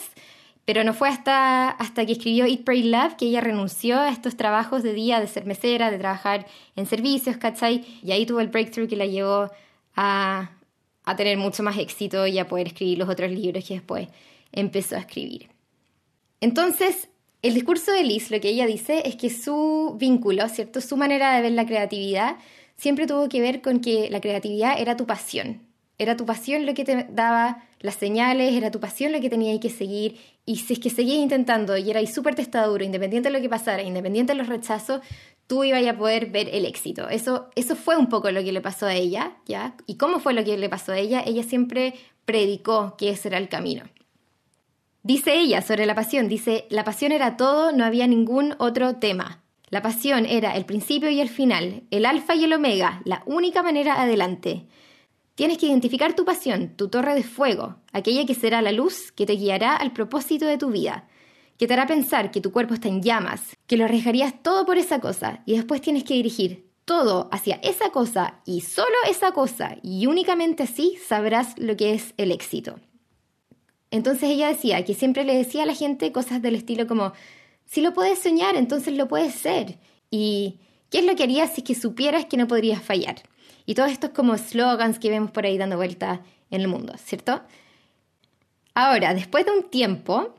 pero 0.63 0.85
no 0.85 0.93
fue 0.93 1.09
hasta, 1.09 1.71
hasta 1.71 2.05
que 2.05 2.13
escribió 2.13 2.45
Eat, 2.45 2.61
Pray, 2.61 2.83
Love 2.83 3.17
que 3.17 3.25
ella 3.25 3.41
renunció 3.41 3.99
a 3.99 4.07
estos 4.07 4.37
trabajos 4.37 4.83
de 4.83 4.93
día 4.93 5.19
de 5.19 5.27
ser 5.27 5.45
mesera, 5.45 5.91
de 5.91 5.97
trabajar 5.97 6.47
en 6.77 6.85
servicios, 6.85 7.35
¿cachai? 7.35 7.83
Y 8.01 8.13
ahí 8.13 8.25
tuvo 8.25 8.39
el 8.39 8.47
breakthrough 8.47 8.87
que 8.87 8.95
la 8.95 9.05
llevó 9.05 9.51
a, 9.97 10.51
a 11.03 11.15
tener 11.17 11.37
mucho 11.37 11.61
más 11.61 11.77
éxito 11.77 12.25
y 12.25 12.39
a 12.39 12.47
poder 12.47 12.67
escribir 12.67 12.99
los 12.99 13.09
otros 13.09 13.29
libros 13.31 13.67
que 13.67 13.73
después 13.73 14.07
empezó 14.53 14.95
a 14.95 14.99
escribir. 14.99 15.49
Entonces, 16.39 17.09
el 17.41 17.53
discurso 17.53 17.91
de 17.91 18.03
Liz, 18.03 18.31
lo 18.31 18.39
que 18.39 18.47
ella 18.47 18.65
dice 18.65 19.03
es 19.03 19.17
que 19.17 19.29
su 19.29 19.97
vínculo, 19.99 20.47
¿cierto? 20.47 20.79
Su 20.79 20.95
manera 20.95 21.35
de 21.35 21.41
ver 21.41 21.51
la 21.51 21.65
creatividad 21.65 22.37
siempre 22.77 23.07
tuvo 23.07 23.27
que 23.27 23.41
ver 23.41 23.61
con 23.61 23.79
que 23.79 24.09
la 24.09 24.21
creatividad 24.21 24.79
era 24.79 24.95
tu 24.95 25.05
pasión. 25.05 25.61
Era 25.97 26.15
tu 26.15 26.25
pasión 26.25 26.65
lo 26.65 26.73
que 26.75 26.85
te 26.85 27.07
daba 27.09 27.63
las 27.79 27.95
señales, 27.95 28.53
era 28.53 28.69
tu 28.69 28.79
pasión 28.79 29.11
lo 29.11 29.19
que 29.19 29.29
tenías 29.29 29.59
que 29.59 29.69
seguir 29.69 30.19
y 30.45 30.57
si 30.57 30.73
es 30.73 30.79
que 30.79 30.89
seguías 30.89 31.17
intentando 31.17 31.75
y 31.75 31.89
eras 31.89 32.13
súper 32.13 32.35
testaduro, 32.35 32.83
independiente 32.83 33.29
de 33.29 33.33
lo 33.33 33.41
que 33.41 33.49
pasara, 33.49 33.81
independiente 33.81 34.33
de 34.33 34.37
los 34.37 34.47
rechazos, 34.47 35.01
tú 35.47 35.63
ibas 35.63 35.85
a 35.87 35.97
poder 35.97 36.27
ver 36.27 36.49
el 36.53 36.65
éxito. 36.65 37.09
Eso, 37.09 37.49
eso 37.55 37.75
fue 37.75 37.97
un 37.97 38.09
poco 38.09 38.29
lo 38.31 38.43
que 38.43 38.51
le 38.51 38.61
pasó 38.61 38.85
a 38.85 38.93
ella, 38.93 39.37
¿ya? 39.45 39.75
¿Y 39.87 39.95
cómo 39.95 40.19
fue 40.19 40.33
lo 40.33 40.43
que 40.43 40.57
le 40.57 40.69
pasó 40.69 40.91
a 40.91 40.99
ella? 40.99 41.23
Ella 41.25 41.43
siempre 41.43 41.95
predicó 42.25 42.95
que 42.97 43.09
ese 43.09 43.29
era 43.29 43.37
el 43.37 43.49
camino. 43.49 43.85
Dice 45.03 45.35
ella 45.35 45.61
sobre 45.61 45.85
la 45.85 45.95
pasión, 45.95 46.27
dice, 46.27 46.65
la 46.69 46.83
pasión 46.83 47.11
era 47.11 47.37
todo, 47.37 47.71
no 47.71 47.85
había 47.85 48.07
ningún 48.07 48.55
otro 48.59 48.97
tema. 48.97 49.41
La 49.69 49.81
pasión 49.81 50.25
era 50.25 50.55
el 50.55 50.65
principio 50.65 51.09
y 51.09 51.19
el 51.19 51.27
final, 51.27 51.83
el 51.91 52.05
alfa 52.05 52.35
y 52.35 52.45
el 52.45 52.53
omega, 52.53 53.01
la 53.03 53.21
única 53.25 53.63
manera 53.63 54.01
adelante. 54.01 54.65
Tienes 55.35 55.57
que 55.57 55.65
identificar 55.65 56.15
tu 56.15 56.23
pasión, 56.23 56.75
tu 56.77 56.87
torre 56.87 57.13
de 57.15 57.23
fuego, 57.23 57.75
aquella 57.91 58.25
que 58.25 58.33
será 58.33 58.61
la 58.61 58.71
luz 58.71 59.11
que 59.11 59.25
te 59.25 59.33
guiará 59.33 59.75
al 59.75 59.91
propósito 59.91 60.45
de 60.45 60.57
tu 60.57 60.71
vida, 60.71 61.09
que 61.57 61.67
te 61.67 61.73
hará 61.73 61.85
pensar 61.85 62.31
que 62.31 62.39
tu 62.39 62.53
cuerpo 62.53 62.75
está 62.75 62.87
en 62.87 63.01
llamas, 63.01 63.57
que 63.67 63.75
lo 63.75 63.83
arriesgarías 63.83 64.41
todo 64.41 64.65
por 64.65 64.77
esa 64.77 65.01
cosa 65.01 65.43
y 65.45 65.57
después 65.57 65.81
tienes 65.81 66.05
que 66.05 66.13
dirigir 66.13 66.69
todo 66.85 67.27
hacia 67.33 67.55
esa 67.55 67.89
cosa 67.89 68.39
y 68.45 68.61
solo 68.61 68.95
esa 69.09 69.33
cosa 69.33 69.75
y 69.83 70.07
únicamente 70.07 70.63
así 70.63 70.97
sabrás 71.05 71.59
lo 71.59 71.75
que 71.75 71.93
es 71.93 72.13
el 72.15 72.31
éxito. 72.31 72.79
Entonces 73.91 74.29
ella 74.29 74.47
decía 74.47 74.85
que 74.85 74.93
siempre 74.93 75.25
le 75.25 75.35
decía 75.35 75.63
a 75.63 75.65
la 75.65 75.75
gente 75.75 76.13
cosas 76.13 76.41
del 76.41 76.55
estilo 76.55 76.87
como, 76.87 77.11
si 77.67 77.81
lo 77.81 77.93
puedes 77.93 78.19
soñar, 78.19 78.55
entonces 78.55 78.95
lo 78.95 79.07
puedes 79.07 79.35
ser. 79.35 79.77
¿Y 80.09 80.59
qué 80.89 80.99
es 80.99 81.05
lo 81.05 81.15
que 81.15 81.23
harías 81.23 81.53
si 81.53 81.61
que 81.61 81.75
supieras 81.75 82.25
que 82.25 82.37
no 82.37 82.47
podrías 82.47 82.81
fallar? 82.81 83.17
Y 83.65 83.75
todos 83.75 83.91
estos 83.91 84.11
como 84.11 84.37
slogans 84.37 84.97
que 84.97 85.09
vemos 85.09 85.31
por 85.31 85.45
ahí 85.45 85.57
dando 85.57 85.75
vuelta 85.75 86.21
en 86.49 86.61
el 86.61 86.67
mundo, 86.69 86.93
¿cierto? 86.97 87.41
Ahora, 88.73 89.13
después 89.13 89.45
de 89.45 89.51
un 89.51 89.69
tiempo, 89.69 90.35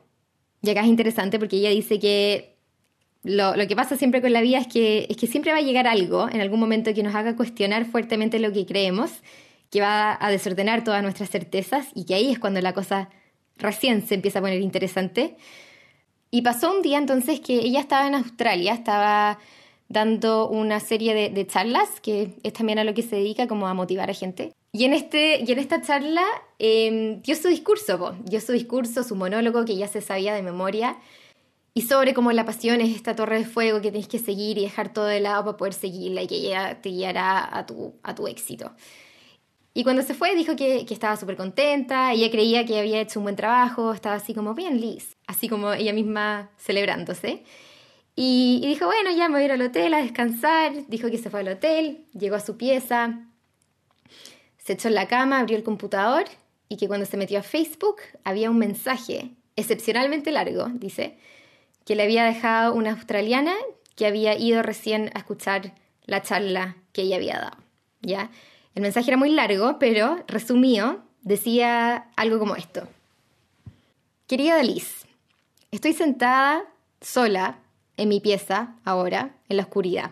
y 0.61 0.69
acá 0.71 0.81
es 0.81 0.87
interesante 0.87 1.37
porque 1.37 1.57
ella 1.57 1.69
dice 1.69 1.99
que 1.99 2.57
lo, 3.23 3.53
que 3.67 3.75
pasa 3.75 3.95
siempre 3.95 4.21
con 4.21 4.33
la 4.33 4.41
vida 4.41 4.57
es 4.57 4.67
que, 4.67 5.05
es 5.09 5.17
que 5.17 5.27
siempre 5.27 5.51
va 5.51 5.59
a 5.59 5.61
llegar 5.61 5.87
algo 5.87 6.27
en 6.29 6.41
algún 6.41 6.59
momento 6.59 6.93
que 6.93 7.03
nos 7.03 7.13
haga 7.13 7.35
cuestionar 7.35 7.85
fuertemente 7.85 8.39
lo 8.39 8.51
que 8.51 8.65
creemos, 8.65 9.11
que 9.69 9.81
va 9.81 10.17
a 10.19 10.31
desordenar 10.31 10.83
todas 10.83 11.03
nuestras 11.03 11.29
certezas 11.29 11.89
y 11.93 12.05
que 12.05 12.15
ahí 12.15 12.31
es 12.31 12.39
cuando 12.39 12.59
la 12.61 12.73
cosa 12.73 13.09
recién 13.57 14.07
se 14.07 14.15
empieza 14.15 14.39
a 14.39 14.41
poner 14.41 14.61
interesante. 14.61 15.35
Y 16.31 16.41
pasó 16.43 16.71
un 16.71 16.81
día 16.81 16.97
entonces 16.97 17.39
que 17.39 17.55
ella 17.55 17.79
estaba 17.79 18.07
en 18.07 18.15
Australia, 18.15 18.73
estaba 18.73 19.39
dando 19.87 20.47
una 20.47 20.79
serie 20.79 21.29
de, 21.31 21.47
charlas, 21.47 21.99
que 22.01 22.35
es 22.43 22.53
también 22.53 22.77
a 22.77 22.83
lo 22.83 22.93
que 22.93 23.01
se 23.01 23.15
dedica 23.15 23.47
como 23.47 23.67
a 23.67 23.73
motivar 23.73 24.09
a 24.09 24.13
gente. 24.13 24.53
Y 24.71 24.85
en, 24.85 24.93
este, 24.93 25.43
y 25.43 25.51
en 25.51 25.57
esta 25.57 25.81
charla 25.81 26.23
em, 26.59 27.21
dio 27.23 27.35
su 27.35 27.47
discurso, 27.47 28.15
dio 28.23 28.39
su 28.39 28.51
discurso, 28.51 29.03
su 29.03 29.15
monólogo 29.15 29.65
que 29.65 29.75
ya 29.75 29.87
se 29.87 30.01
sabía 30.01 30.35
de 30.35 30.43
memoria, 30.43 30.97
y 31.73 31.83
sobre 31.83 32.13
cómo 32.13 32.31
la 32.31 32.45
pasión 32.45 32.81
es 32.81 32.95
esta 32.95 33.15
torre 33.15 33.39
de 33.39 33.45
fuego 33.45 33.81
que 33.81 33.89
tienes 33.89 34.07
que 34.07 34.19
seguir 34.19 34.57
y 34.57 34.63
dejar 34.63 34.93
todo 34.93 35.05
de 35.05 35.21
lado 35.21 35.45
para 35.45 35.57
poder 35.57 35.73
seguirla 35.73 36.21
y 36.21 36.27
que 36.27 36.35
ella 36.35 36.81
te 36.81 36.89
guiará 36.89 37.57
a 37.57 37.65
tu, 37.65 37.95
a 38.03 38.13
tu 38.13 38.27
éxito. 38.27 38.73
Y 39.73 39.83
cuando 39.83 40.01
se 40.01 40.13
fue 40.13 40.35
dijo 40.35 40.55
que, 40.55 40.85
que 40.85 40.93
estaba 40.93 41.15
súper 41.15 41.37
contenta, 41.37 42.11
ella 42.11 42.29
creía 42.29 42.65
que 42.65 42.79
había 42.79 43.01
hecho 43.01 43.19
un 43.19 43.25
buen 43.25 43.35
trabajo, 43.35 43.93
estaba 43.93 44.15
así 44.15 44.33
como 44.33 44.53
bien 44.55 44.81
Liz, 44.81 45.15
así 45.29 45.47
como 45.47 45.71
ella 45.73 45.93
misma 45.93 46.49
celebrándose. 46.57 47.43
Y, 48.15 48.61
dijo, 48.65 48.87
bueno, 48.87 49.11
ya 49.11 49.29
me 49.29 49.35
voy 49.35 49.43
a 49.43 49.45
ir 49.45 49.51
al 49.51 49.61
hotel 49.61 49.93
a 49.93 50.01
descansar. 50.01 50.87
Dijo 50.87 51.09
que 51.09 51.19
se 51.19 51.29
fue 51.29 51.41
al 51.41 51.49
hotel, 51.49 52.05
llegó 52.17 52.35
a 52.35 52.39
su 52.39 52.57
pieza, 52.57 53.27
se 54.57 54.73
echó 54.73 54.87
en 54.87 54.95
la 54.95 55.07
cama, 55.07 55.39
abrió 55.39 55.55
el 55.55 55.63
computador 55.63 56.25
y 56.67 56.77
que 56.77 56.87
cuando 56.87 57.05
se 57.05 57.15
metió 57.15 57.39
a 57.39 57.43
Facebook 57.43 57.97
había 58.23 58.49
un 58.49 58.57
mensaje 58.57 59.29
excepcionalmente 59.55 60.31
largo, 60.31 60.67
dice, 60.73 61.17
que 61.85 61.95
le 61.95 62.03
había 62.03 62.23
dejado 62.23 62.73
una 62.73 62.91
australiana 62.91 63.53
que 63.95 64.07
había 64.07 64.35
ido 64.35 64.63
recién 64.63 65.11
a 65.13 65.19
escuchar 65.19 65.75
la 66.05 66.23
charla 66.23 66.75
que 66.91 67.03
ella 67.03 67.17
había 67.17 67.37
dado. 67.37 67.57
¿ya? 68.01 68.31
El 68.73 68.81
mensaje 68.81 69.11
era 69.11 69.17
muy 69.17 69.29
largo, 69.29 69.77
pero 69.77 70.23
resumido, 70.27 71.03
decía 71.21 72.07
algo 72.15 72.39
como 72.39 72.55
esto. 72.55 72.87
Querida 74.27 74.61
Liz, 74.61 74.98
estoy 75.71 75.93
sentada 75.93 76.63
sola 77.01 77.59
en 77.97 78.09
mi 78.09 78.19
pieza 78.19 78.75
ahora, 78.85 79.35
en 79.49 79.57
la 79.57 79.63
oscuridad. 79.63 80.11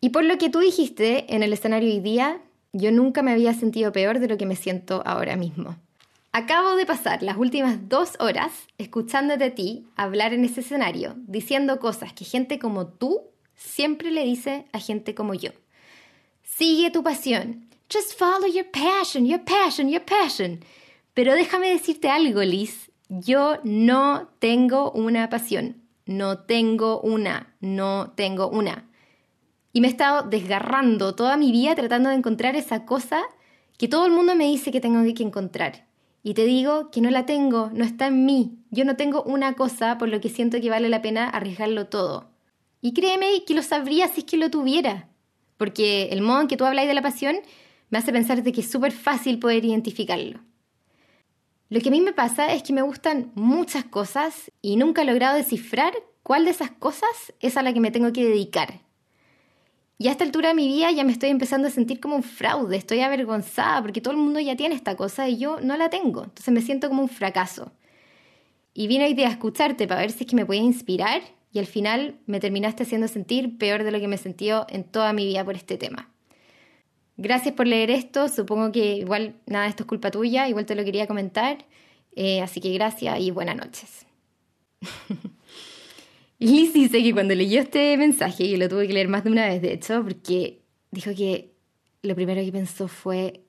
Y 0.00 0.10
por 0.10 0.24
lo 0.24 0.38
que 0.38 0.50
tú 0.50 0.60
dijiste 0.60 1.34
en 1.34 1.42
el 1.42 1.52
escenario 1.52 1.92
hoy 1.92 2.00
día, 2.00 2.40
yo 2.72 2.92
nunca 2.92 3.22
me 3.22 3.32
había 3.32 3.54
sentido 3.54 3.92
peor 3.92 4.18
de 4.18 4.28
lo 4.28 4.36
que 4.36 4.46
me 4.46 4.56
siento 4.56 5.02
ahora 5.06 5.36
mismo. 5.36 5.76
Acabo 6.32 6.76
de 6.76 6.84
pasar 6.84 7.22
las 7.22 7.38
últimas 7.38 7.88
dos 7.88 8.12
horas 8.20 8.52
escuchándote 8.76 9.44
a 9.44 9.54
ti 9.54 9.86
hablar 9.96 10.34
en 10.34 10.44
ese 10.44 10.60
escenario, 10.60 11.14
diciendo 11.26 11.80
cosas 11.80 12.12
que 12.12 12.26
gente 12.26 12.58
como 12.58 12.86
tú 12.86 13.22
siempre 13.54 14.10
le 14.10 14.24
dice 14.24 14.66
a 14.72 14.78
gente 14.78 15.14
como 15.14 15.32
yo. 15.32 15.52
Sigue 16.42 16.90
tu 16.90 17.02
pasión. 17.02 17.66
Just 17.90 18.18
follow 18.18 18.46
your 18.46 18.66
passion, 18.70 19.26
your 19.26 19.44
passion, 19.44 19.88
your 19.88 20.04
passion. 20.04 20.60
Pero 21.14 21.34
déjame 21.34 21.70
decirte 21.70 22.10
algo, 22.10 22.42
Liz. 22.42 22.90
Yo 23.08 23.58
no 23.64 24.28
tengo 24.38 24.90
una 24.92 25.28
pasión 25.28 25.86
no 26.06 26.38
tengo 26.38 27.00
una, 27.00 27.54
no 27.60 28.12
tengo 28.14 28.48
una. 28.48 28.88
Y 29.72 29.80
me 29.80 29.88
he 29.88 29.90
estado 29.90 30.22
desgarrando 30.28 31.14
toda 31.14 31.36
mi 31.36 31.52
vida 31.52 31.74
tratando 31.74 32.08
de 32.08 32.14
encontrar 32.14 32.56
esa 32.56 32.86
cosa 32.86 33.20
que 33.76 33.88
todo 33.88 34.06
el 34.06 34.12
mundo 34.12 34.34
me 34.34 34.46
dice 34.46 34.70
que 34.70 34.80
tengo 34.80 35.02
que 35.14 35.22
encontrar. 35.22 35.86
Y 36.22 36.34
te 36.34 36.46
digo 36.46 36.90
que 36.90 37.00
no 37.00 37.10
la 37.10 37.26
tengo, 37.26 37.70
no 37.72 37.84
está 37.84 38.06
en 38.06 38.24
mí. 38.24 38.58
Yo 38.70 38.84
no 38.84 38.96
tengo 38.96 39.22
una 39.24 39.54
cosa 39.54 39.98
por 39.98 40.08
lo 40.08 40.20
que 40.20 40.28
siento 40.28 40.60
que 40.60 40.70
vale 40.70 40.88
la 40.88 41.02
pena 41.02 41.28
arriesgarlo 41.28 41.86
todo. 41.86 42.30
Y 42.80 42.94
créeme 42.94 43.44
que 43.44 43.54
lo 43.54 43.62
sabría 43.62 44.08
si 44.08 44.20
es 44.20 44.26
que 44.26 44.36
lo 44.36 44.50
tuviera. 44.50 45.08
Porque 45.56 46.08
el 46.10 46.22
modo 46.22 46.40
en 46.40 46.48
que 46.48 46.56
tú 46.56 46.64
habláis 46.64 46.88
de 46.88 46.94
la 46.94 47.02
pasión 47.02 47.36
me 47.90 47.98
hace 47.98 48.12
pensar 48.12 48.42
de 48.42 48.52
que 48.52 48.60
es 48.60 48.70
súper 48.70 48.92
fácil 48.92 49.38
poder 49.38 49.64
identificarlo. 49.64 50.40
Lo 51.68 51.80
que 51.80 51.88
a 51.88 51.92
mí 51.92 52.00
me 52.00 52.12
pasa 52.12 52.52
es 52.52 52.62
que 52.62 52.72
me 52.72 52.82
gustan 52.82 53.32
muchas 53.34 53.84
cosas 53.84 54.52
y 54.62 54.76
nunca 54.76 55.02
he 55.02 55.04
logrado 55.04 55.36
descifrar 55.36 55.92
cuál 56.22 56.44
de 56.44 56.52
esas 56.52 56.70
cosas 56.70 57.32
es 57.40 57.56
a 57.56 57.62
la 57.62 57.72
que 57.72 57.80
me 57.80 57.90
tengo 57.90 58.12
que 58.12 58.24
dedicar. 58.24 58.80
Y 59.98 60.08
a 60.08 60.12
esta 60.12 60.24
altura 60.24 60.50
de 60.50 60.54
mi 60.54 60.68
vida 60.68 60.92
ya 60.92 61.02
me 61.04 61.12
estoy 61.12 61.30
empezando 61.30 61.66
a 61.66 61.70
sentir 61.70 61.98
como 61.98 62.16
un 62.16 62.22
fraude, 62.22 62.76
estoy 62.76 63.00
avergonzada 63.00 63.82
porque 63.82 64.00
todo 64.00 64.12
el 64.12 64.20
mundo 64.20 64.38
ya 64.38 64.54
tiene 64.54 64.74
esta 64.74 64.96
cosa 64.96 65.28
y 65.28 65.38
yo 65.38 65.60
no 65.60 65.76
la 65.76 65.90
tengo. 65.90 66.24
Entonces 66.24 66.54
me 66.54 66.60
siento 66.60 66.88
como 66.88 67.02
un 67.02 67.08
fracaso. 67.08 67.72
Y 68.72 68.86
vine 68.86 69.06
hoy 69.06 69.14
día 69.14 69.28
a 69.28 69.30
escucharte 69.30 69.88
para 69.88 70.02
ver 70.02 70.12
si 70.12 70.24
es 70.24 70.30
que 70.30 70.36
me 70.36 70.46
podía 70.46 70.62
inspirar 70.62 71.22
y 71.50 71.58
al 71.58 71.66
final 71.66 72.16
me 72.26 72.38
terminaste 72.38 72.82
haciendo 72.82 73.08
sentir 73.08 73.56
peor 73.56 73.82
de 73.82 73.90
lo 73.90 73.98
que 73.98 74.06
me 74.06 74.18
sentió 74.18 74.66
en 74.68 74.84
toda 74.84 75.12
mi 75.14 75.24
vida 75.24 75.44
por 75.44 75.56
este 75.56 75.78
tema. 75.78 76.10
Gracias 77.18 77.54
por 77.54 77.66
leer 77.66 77.90
esto, 77.90 78.28
supongo 78.28 78.72
que 78.72 78.96
igual 78.96 79.36
nada 79.46 79.68
esto 79.68 79.84
es 79.84 79.88
culpa 79.88 80.10
tuya, 80.10 80.48
igual 80.48 80.66
te 80.66 80.74
lo 80.74 80.84
quería 80.84 81.06
comentar, 81.06 81.64
eh, 82.14 82.42
así 82.42 82.60
que 82.60 82.72
gracias 82.74 83.18
y 83.20 83.30
buenas 83.30 83.56
noches. 83.56 84.06
Liz 86.38 86.74
dice 86.74 87.02
que 87.02 87.14
cuando 87.14 87.34
leyó 87.34 87.60
este 87.60 87.96
mensaje, 87.96 88.44
y 88.44 88.56
lo 88.58 88.68
tuve 88.68 88.86
que 88.86 88.92
leer 88.92 89.08
más 89.08 89.24
de 89.24 89.30
una 89.30 89.46
vez 89.46 89.62
de 89.62 89.72
hecho, 89.72 90.02
porque 90.02 90.60
dijo 90.90 91.12
que 91.16 91.54
lo 92.02 92.14
primero 92.14 92.44
que 92.44 92.52
pensó 92.52 92.86
fue, 92.86 93.46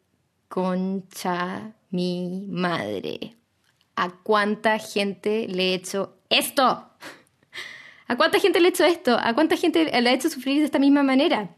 concha 0.47 1.73
mi 1.89 2.45
madre, 2.49 3.35
¿a 3.97 4.11
cuánta 4.23 4.79
gente 4.79 5.45
le 5.49 5.71
he 5.71 5.73
hecho 5.73 6.15
esto? 6.29 6.63
¿A 8.07 8.15
cuánta 8.15 8.39
gente 8.39 8.61
le 8.61 8.67
he 8.67 8.69
hecho 8.69 8.85
esto? 8.85 9.17
¿A 9.21 9.33
cuánta 9.33 9.57
gente 9.57 9.83
le 10.01 10.09
ha 10.09 10.13
hecho 10.13 10.29
sufrir 10.29 10.59
de 10.59 10.65
esta 10.65 10.79
misma 10.79 11.03
manera? 11.03 11.57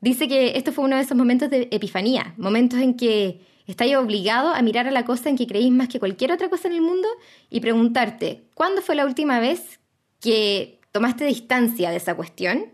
Dice 0.00 0.28
que 0.28 0.56
esto 0.56 0.72
fue 0.72 0.84
uno 0.84 0.96
de 0.96 1.02
esos 1.02 1.16
momentos 1.16 1.50
de 1.50 1.68
epifanía, 1.70 2.34
momentos 2.36 2.80
en 2.80 2.94
que 2.94 3.40
estáis 3.66 3.96
obligado 3.96 4.54
a 4.54 4.62
mirar 4.62 4.86
a 4.86 4.92
la 4.92 5.04
cosa 5.04 5.28
en 5.28 5.36
que 5.36 5.46
creéis 5.46 5.72
más 5.72 5.88
que 5.88 5.98
cualquier 5.98 6.32
otra 6.32 6.48
cosa 6.48 6.68
en 6.68 6.74
el 6.74 6.80
mundo 6.80 7.08
y 7.50 7.60
preguntarte, 7.60 8.44
¿cuándo 8.54 8.80
fue 8.80 8.94
la 8.94 9.04
última 9.04 9.40
vez 9.40 9.80
que 10.20 10.80
tomaste 10.92 11.24
distancia 11.24 11.90
de 11.90 11.96
esa 11.96 12.14
cuestión 12.14 12.66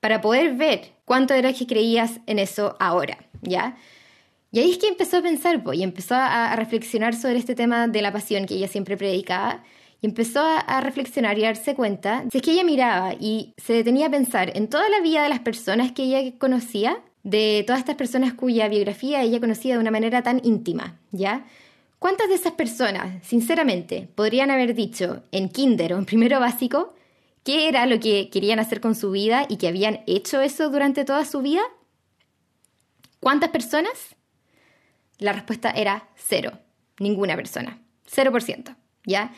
para 0.00 0.20
poder 0.20 0.54
ver 0.54 0.92
cuánto 1.04 1.34
era 1.34 1.52
que 1.52 1.66
creías 1.66 2.20
en 2.26 2.38
eso 2.38 2.76
ahora? 2.78 3.18
¿Ya? 3.42 3.76
Y 4.50 4.60
ahí 4.60 4.70
es 4.70 4.78
que 4.78 4.88
empezó 4.88 5.18
a 5.18 5.22
pensar, 5.22 5.62
y 5.74 5.82
empezó 5.82 6.14
a, 6.14 6.52
a 6.52 6.56
reflexionar 6.56 7.14
sobre 7.14 7.38
este 7.38 7.54
tema 7.54 7.88
de 7.88 8.00
la 8.00 8.12
pasión 8.12 8.46
que 8.46 8.54
ella 8.54 8.68
siempre 8.68 8.96
predicaba 8.96 9.62
y 10.00 10.06
empezó 10.06 10.40
a, 10.40 10.80
reflexionar 10.80 11.38
y 11.38 11.44
a 11.44 11.48
darse 11.48 11.74
cuenta 11.74 12.24
si 12.30 12.38
es 12.38 12.42
que 12.42 12.52
ella 12.52 12.64
miraba 12.64 13.14
y 13.14 13.54
se 13.56 13.72
detenía 13.72 14.06
a 14.06 14.10
pensar 14.10 14.56
en 14.56 14.68
toda 14.68 14.88
la 14.88 15.00
vida 15.00 15.22
de 15.22 15.28
las 15.28 15.40
personas 15.40 15.92
que 15.92 16.04
ella 16.04 16.38
conocía, 16.38 17.02
de 17.24 17.64
todas 17.66 17.80
estas 17.80 17.96
personas 17.96 18.34
cuya 18.34 18.68
biografía 18.68 19.22
ella 19.22 19.40
conocía 19.40 19.74
de 19.74 19.80
una 19.80 19.90
manera 19.90 20.22
tan 20.22 20.40
íntima, 20.44 20.98
¿ya? 21.10 21.44
¿Cuántas 21.98 22.28
de 22.28 22.36
esas 22.36 22.52
personas, 22.52 23.26
sinceramente, 23.26 24.08
podrían 24.14 24.52
haber 24.52 24.74
dicho 24.74 25.24
en 25.32 25.48
kinder 25.48 25.94
o 25.94 25.98
en 25.98 26.04
primero 26.04 26.38
básico 26.38 26.94
qué 27.42 27.68
era 27.68 27.86
lo 27.86 27.98
que 27.98 28.30
querían 28.30 28.60
hacer 28.60 28.80
con 28.80 28.94
su 28.94 29.10
vida 29.10 29.46
y 29.48 29.56
que 29.56 29.66
habían 29.66 30.04
hecho 30.06 30.40
eso 30.40 30.70
durante 30.70 31.04
toda 31.04 31.24
su 31.24 31.42
vida? 31.42 31.62
¿Cuántas 33.18 33.50
personas? 33.50 34.14
La 35.18 35.32
respuesta 35.32 35.70
era 35.70 36.08
cero, 36.14 36.52
ninguna 37.00 37.34
persona, 37.34 37.80
cero 38.06 38.30
por 38.30 38.42
ciento, 38.42 38.76
¿ya? 39.04 39.32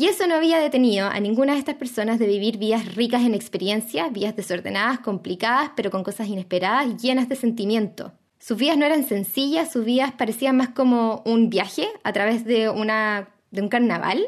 Y 0.00 0.06
eso 0.06 0.26
no 0.26 0.36
había 0.36 0.58
detenido 0.58 1.08
a 1.08 1.20
ninguna 1.20 1.52
de 1.52 1.58
estas 1.58 1.74
personas 1.74 2.18
de 2.18 2.26
vivir 2.26 2.56
vidas 2.56 2.94
ricas 2.94 3.22
en 3.22 3.34
experiencias, 3.34 4.10
vidas 4.10 4.34
desordenadas, 4.34 5.00
complicadas, 5.00 5.72
pero 5.76 5.90
con 5.90 6.04
cosas 6.04 6.26
inesperadas, 6.26 7.02
llenas 7.02 7.28
de 7.28 7.36
sentimiento. 7.36 8.10
Sus 8.38 8.56
vidas 8.56 8.78
no 8.78 8.86
eran 8.86 9.06
sencillas, 9.06 9.70
sus 9.70 9.84
vidas 9.84 10.12
parecían 10.12 10.56
más 10.56 10.70
como 10.70 11.22
un 11.26 11.50
viaje 11.50 11.86
a 12.02 12.14
través 12.14 12.46
de, 12.46 12.70
una, 12.70 13.28
de 13.50 13.60
un 13.60 13.68
carnaval, 13.68 14.26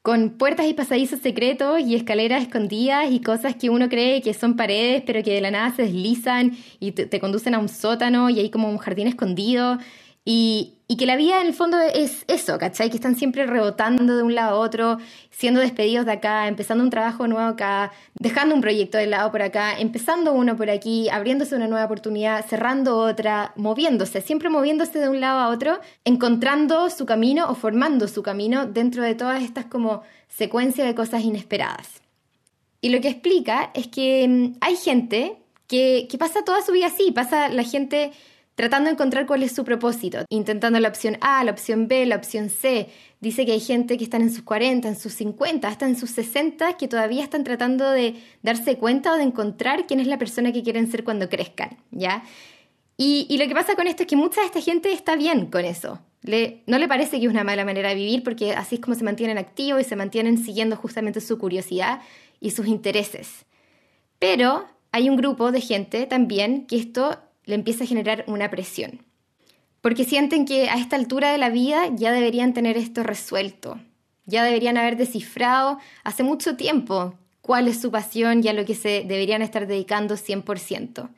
con 0.00 0.38
puertas 0.38 0.64
y 0.66 0.72
pasadizos 0.72 1.20
secretos 1.20 1.80
y 1.80 1.96
escaleras 1.96 2.40
escondidas 2.40 3.10
y 3.10 3.20
cosas 3.20 3.56
que 3.56 3.68
uno 3.68 3.90
cree 3.90 4.22
que 4.22 4.32
son 4.32 4.56
paredes, 4.56 5.02
pero 5.04 5.22
que 5.22 5.34
de 5.34 5.42
la 5.42 5.50
nada 5.50 5.76
se 5.76 5.82
deslizan 5.82 6.56
y 6.78 6.92
te, 6.92 7.04
te 7.04 7.20
conducen 7.20 7.54
a 7.54 7.58
un 7.58 7.68
sótano 7.68 8.30
y 8.30 8.40
hay 8.40 8.48
como 8.48 8.70
un 8.70 8.78
jardín 8.78 9.06
escondido. 9.06 9.76
Y, 10.24 10.79
que 10.96 11.06
la 11.06 11.14
vida 11.14 11.40
en 11.40 11.46
el 11.46 11.54
fondo 11.54 11.78
es 11.78 12.24
eso, 12.26 12.58
¿cachai? 12.58 12.90
Que 12.90 12.96
están 12.96 13.14
siempre 13.14 13.46
rebotando 13.46 14.16
de 14.16 14.24
un 14.24 14.34
lado 14.34 14.56
a 14.56 14.58
otro, 14.58 14.98
siendo 15.30 15.60
despedidos 15.60 16.04
de 16.04 16.10
acá, 16.10 16.48
empezando 16.48 16.82
un 16.82 16.90
trabajo 16.90 17.28
nuevo 17.28 17.48
acá, 17.48 17.92
dejando 18.14 18.56
un 18.56 18.60
proyecto 18.60 18.98
de 18.98 19.06
lado 19.06 19.30
por 19.30 19.40
acá, 19.40 19.78
empezando 19.78 20.32
uno 20.32 20.56
por 20.56 20.68
aquí, 20.68 21.08
abriéndose 21.08 21.54
una 21.54 21.68
nueva 21.68 21.84
oportunidad, 21.84 22.44
cerrando 22.44 22.98
otra, 22.98 23.52
moviéndose, 23.54 24.20
siempre 24.20 24.48
moviéndose 24.48 24.98
de 24.98 25.08
un 25.08 25.20
lado 25.20 25.38
a 25.38 25.48
otro, 25.50 25.78
encontrando 26.04 26.90
su 26.90 27.06
camino 27.06 27.48
o 27.48 27.54
formando 27.54 28.08
su 28.08 28.24
camino 28.24 28.66
dentro 28.66 29.04
de 29.04 29.14
todas 29.14 29.44
estas 29.44 29.66
como 29.66 30.02
secuencias 30.28 30.88
de 30.88 30.96
cosas 30.96 31.22
inesperadas. 31.22 32.00
Y 32.80 32.88
lo 32.88 33.00
que 33.00 33.10
explica 33.10 33.70
es 33.74 33.86
que 33.86 34.26
mm, 34.26 34.56
hay 34.60 34.74
gente 34.74 35.36
que, 35.68 36.08
que 36.10 36.18
pasa 36.18 36.44
toda 36.44 36.62
su 36.62 36.72
vida 36.72 36.86
así, 36.86 37.12
pasa 37.12 37.48
la 37.48 37.62
gente 37.62 38.10
tratando 38.60 38.88
de 38.88 38.92
encontrar 38.92 39.24
cuál 39.24 39.42
es 39.42 39.52
su 39.52 39.64
propósito, 39.64 40.26
intentando 40.28 40.78
la 40.80 40.88
opción 40.88 41.16
A, 41.22 41.42
la 41.44 41.50
opción 41.50 41.88
B, 41.88 42.04
la 42.04 42.16
opción 42.16 42.50
C. 42.50 42.90
Dice 43.18 43.46
que 43.46 43.52
hay 43.52 43.60
gente 43.60 43.96
que 43.96 44.04
están 44.04 44.20
en 44.20 44.30
sus 44.30 44.42
40, 44.42 44.86
en 44.86 44.96
sus 44.96 45.14
50, 45.14 45.66
hasta 45.66 45.86
en 45.86 45.96
sus 45.96 46.10
60, 46.10 46.76
que 46.76 46.86
todavía 46.86 47.24
están 47.24 47.42
tratando 47.42 47.90
de 47.90 48.22
darse 48.42 48.76
cuenta 48.76 49.14
o 49.14 49.16
de 49.16 49.22
encontrar 49.22 49.86
quién 49.86 49.98
es 49.98 50.06
la 50.06 50.18
persona 50.18 50.52
que 50.52 50.62
quieren 50.62 50.90
ser 50.90 51.04
cuando 51.04 51.30
crezcan, 51.30 51.78
¿ya? 51.90 52.22
Y, 52.98 53.34
lo 53.38 53.48
que 53.48 53.54
pasa 53.54 53.76
con 53.76 53.86
esto 53.86 54.02
es 54.02 54.06
que 54.06 54.16
mucha 54.16 54.42
de 54.42 54.48
esta 54.48 54.60
gente 54.60 54.92
está 54.92 55.16
bien 55.16 55.46
con 55.46 55.64
eso. 55.64 55.98
No 56.66 56.78
le 56.78 56.86
parece 56.86 57.18
que 57.18 57.24
es 57.24 57.32
una 57.32 57.44
mala 57.44 57.64
manera 57.64 57.88
de 57.88 57.94
vivir 57.94 58.22
porque 58.22 58.52
así 58.52 58.74
es 58.74 58.80
como 58.82 58.94
se 58.94 59.04
mantienen 59.04 59.38
activos 59.38 59.80
y 59.80 59.84
se 59.84 59.96
mantienen 59.96 60.36
siguiendo 60.36 60.76
justamente 60.76 61.22
su 61.22 61.38
curiosidad 61.38 62.02
y 62.40 62.50
sus 62.50 62.66
intereses. 62.66 63.46
Pero 64.18 64.66
hay 64.92 65.08
un 65.08 65.16
grupo 65.16 65.50
de 65.50 65.62
gente 65.62 66.04
también 66.04 66.66
que 66.66 66.76
esto 66.76 67.18
le 67.50 67.56
empieza 67.56 67.84
a 67.84 67.86
generar 67.86 68.24
una 68.26 68.50
presión. 68.50 69.04
Porque 69.80 70.04
sienten 70.04 70.44
que 70.44 70.68
a 70.68 70.78
esta 70.78 70.96
altura 70.96 71.32
de 71.32 71.38
la 71.38 71.50
vida 71.50 71.88
ya 71.94 72.12
deberían 72.12 72.54
tener 72.54 72.76
esto 72.76 73.02
resuelto, 73.02 73.78
ya 74.26 74.44
deberían 74.44 74.76
haber 74.76 74.96
descifrado 74.96 75.78
hace 76.04 76.22
mucho 76.22 76.56
tiempo 76.56 77.14
cuál 77.40 77.68
es 77.68 77.80
su 77.80 77.90
pasión 77.90 78.42
y 78.44 78.48
a 78.48 78.52
lo 78.52 78.64
que 78.64 78.74
se 78.74 79.04
deberían 79.06 79.42
estar 79.42 79.66
dedicando 79.66 80.16
100%. 80.16 81.10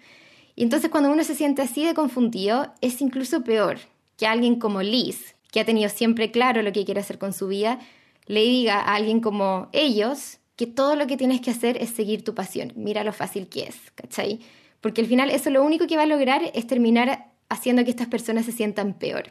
Y 0.54 0.62
entonces 0.62 0.90
cuando 0.90 1.10
uno 1.10 1.24
se 1.24 1.34
siente 1.34 1.62
así 1.62 1.84
de 1.84 1.94
confundido, 1.94 2.72
es 2.80 3.00
incluso 3.00 3.42
peor 3.42 3.78
que 4.16 4.26
alguien 4.26 4.58
como 4.58 4.82
Liz, 4.82 5.34
que 5.50 5.60
ha 5.60 5.64
tenido 5.64 5.88
siempre 5.88 6.30
claro 6.30 6.62
lo 6.62 6.72
que 6.72 6.84
quiere 6.84 7.00
hacer 7.00 7.18
con 7.18 7.32
su 7.32 7.48
vida, 7.48 7.78
le 8.26 8.42
diga 8.42 8.80
a 8.80 8.94
alguien 8.94 9.20
como 9.20 9.68
ellos 9.72 10.38
que 10.56 10.66
todo 10.66 10.94
lo 10.96 11.06
que 11.06 11.16
tienes 11.16 11.40
que 11.40 11.50
hacer 11.50 11.76
es 11.82 11.90
seguir 11.90 12.22
tu 12.22 12.34
pasión. 12.34 12.72
Mira 12.76 13.02
lo 13.02 13.12
fácil 13.12 13.48
que 13.48 13.64
es, 13.64 13.76
¿cachai? 13.94 14.40
Porque 14.82 15.00
al 15.00 15.06
final 15.06 15.30
eso 15.30 15.48
lo 15.48 15.64
único 15.64 15.86
que 15.86 15.96
va 15.96 16.02
a 16.02 16.06
lograr 16.06 16.42
es 16.52 16.66
terminar 16.66 17.32
haciendo 17.48 17.84
que 17.84 17.90
estas 17.90 18.08
personas 18.08 18.44
se 18.44 18.52
sientan 18.52 18.92
peor. 18.92 19.30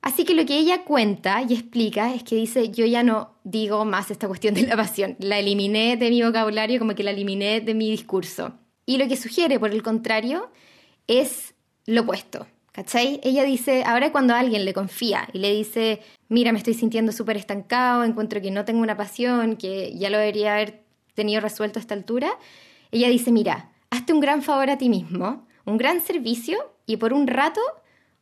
Así 0.00 0.24
que 0.24 0.32
lo 0.32 0.46
que 0.46 0.58
ella 0.58 0.84
cuenta 0.84 1.42
y 1.46 1.52
explica 1.52 2.14
es 2.14 2.22
que 2.22 2.36
dice, 2.36 2.70
yo 2.70 2.86
ya 2.86 3.02
no 3.02 3.34
digo 3.44 3.84
más 3.84 4.10
esta 4.10 4.28
cuestión 4.28 4.54
de 4.54 4.62
la 4.62 4.76
pasión, 4.76 5.16
la 5.18 5.38
eliminé 5.38 5.98
de 5.98 6.08
mi 6.08 6.22
vocabulario 6.22 6.78
como 6.78 6.94
que 6.94 7.02
la 7.02 7.10
eliminé 7.10 7.60
de 7.60 7.74
mi 7.74 7.90
discurso. 7.90 8.54
Y 8.86 8.96
lo 8.96 9.08
que 9.08 9.16
sugiere, 9.16 9.60
por 9.60 9.72
el 9.72 9.82
contrario, 9.82 10.50
es 11.06 11.54
lo 11.84 12.02
opuesto. 12.02 12.46
¿Cachai? 12.72 13.20
Ella 13.24 13.42
dice, 13.42 13.82
ahora 13.84 14.12
cuando 14.12 14.32
alguien 14.32 14.64
le 14.64 14.72
confía 14.72 15.28
y 15.32 15.38
le 15.40 15.52
dice, 15.52 16.00
mira, 16.28 16.52
me 16.52 16.58
estoy 16.58 16.74
sintiendo 16.74 17.10
súper 17.10 17.36
estancado, 17.36 18.04
encuentro 18.04 18.40
que 18.40 18.52
no 18.52 18.64
tengo 18.64 18.80
una 18.80 18.96
pasión, 18.96 19.56
que 19.56 19.92
ya 19.98 20.08
lo 20.08 20.18
debería 20.18 20.54
haber 20.54 20.84
tenido 21.14 21.40
resuelto 21.40 21.80
a 21.80 21.82
esta 21.82 21.94
altura, 21.94 22.30
ella 22.92 23.08
dice, 23.08 23.32
mira, 23.32 23.69
hazte 23.90 24.12
un 24.12 24.20
gran 24.20 24.42
favor 24.42 24.70
a 24.70 24.78
ti 24.78 24.88
mismo, 24.88 25.46
un 25.64 25.76
gran 25.76 26.00
servicio 26.00 26.74
y 26.86 26.96
por 26.96 27.12
un 27.12 27.26
rato 27.26 27.60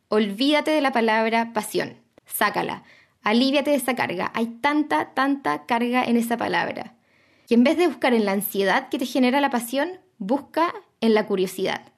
olvídate 0.09 0.71
de 0.71 0.81
la 0.81 0.91
palabra 0.91 1.53
pasión, 1.53 1.97
sácala, 2.25 2.83
alíviate 3.23 3.71
de 3.71 3.77
esa 3.77 3.95
carga. 3.95 4.31
Hay 4.35 4.47
tanta, 4.47 5.13
tanta 5.13 5.65
carga 5.65 6.03
en 6.03 6.17
esa 6.17 6.35
palabra. 6.37 6.95
Y 7.47 7.53
en 7.53 7.63
vez 7.63 7.77
de 7.77 7.87
buscar 7.87 8.13
en 8.13 8.25
la 8.25 8.33
ansiedad 8.33 8.89
que 8.89 8.99
te 8.99 9.05
genera 9.05 9.41
la 9.41 9.49
pasión, 9.49 9.99
busca 10.17 10.73
en 11.01 11.13
la 11.13 11.25
curiosidad. 11.25 11.93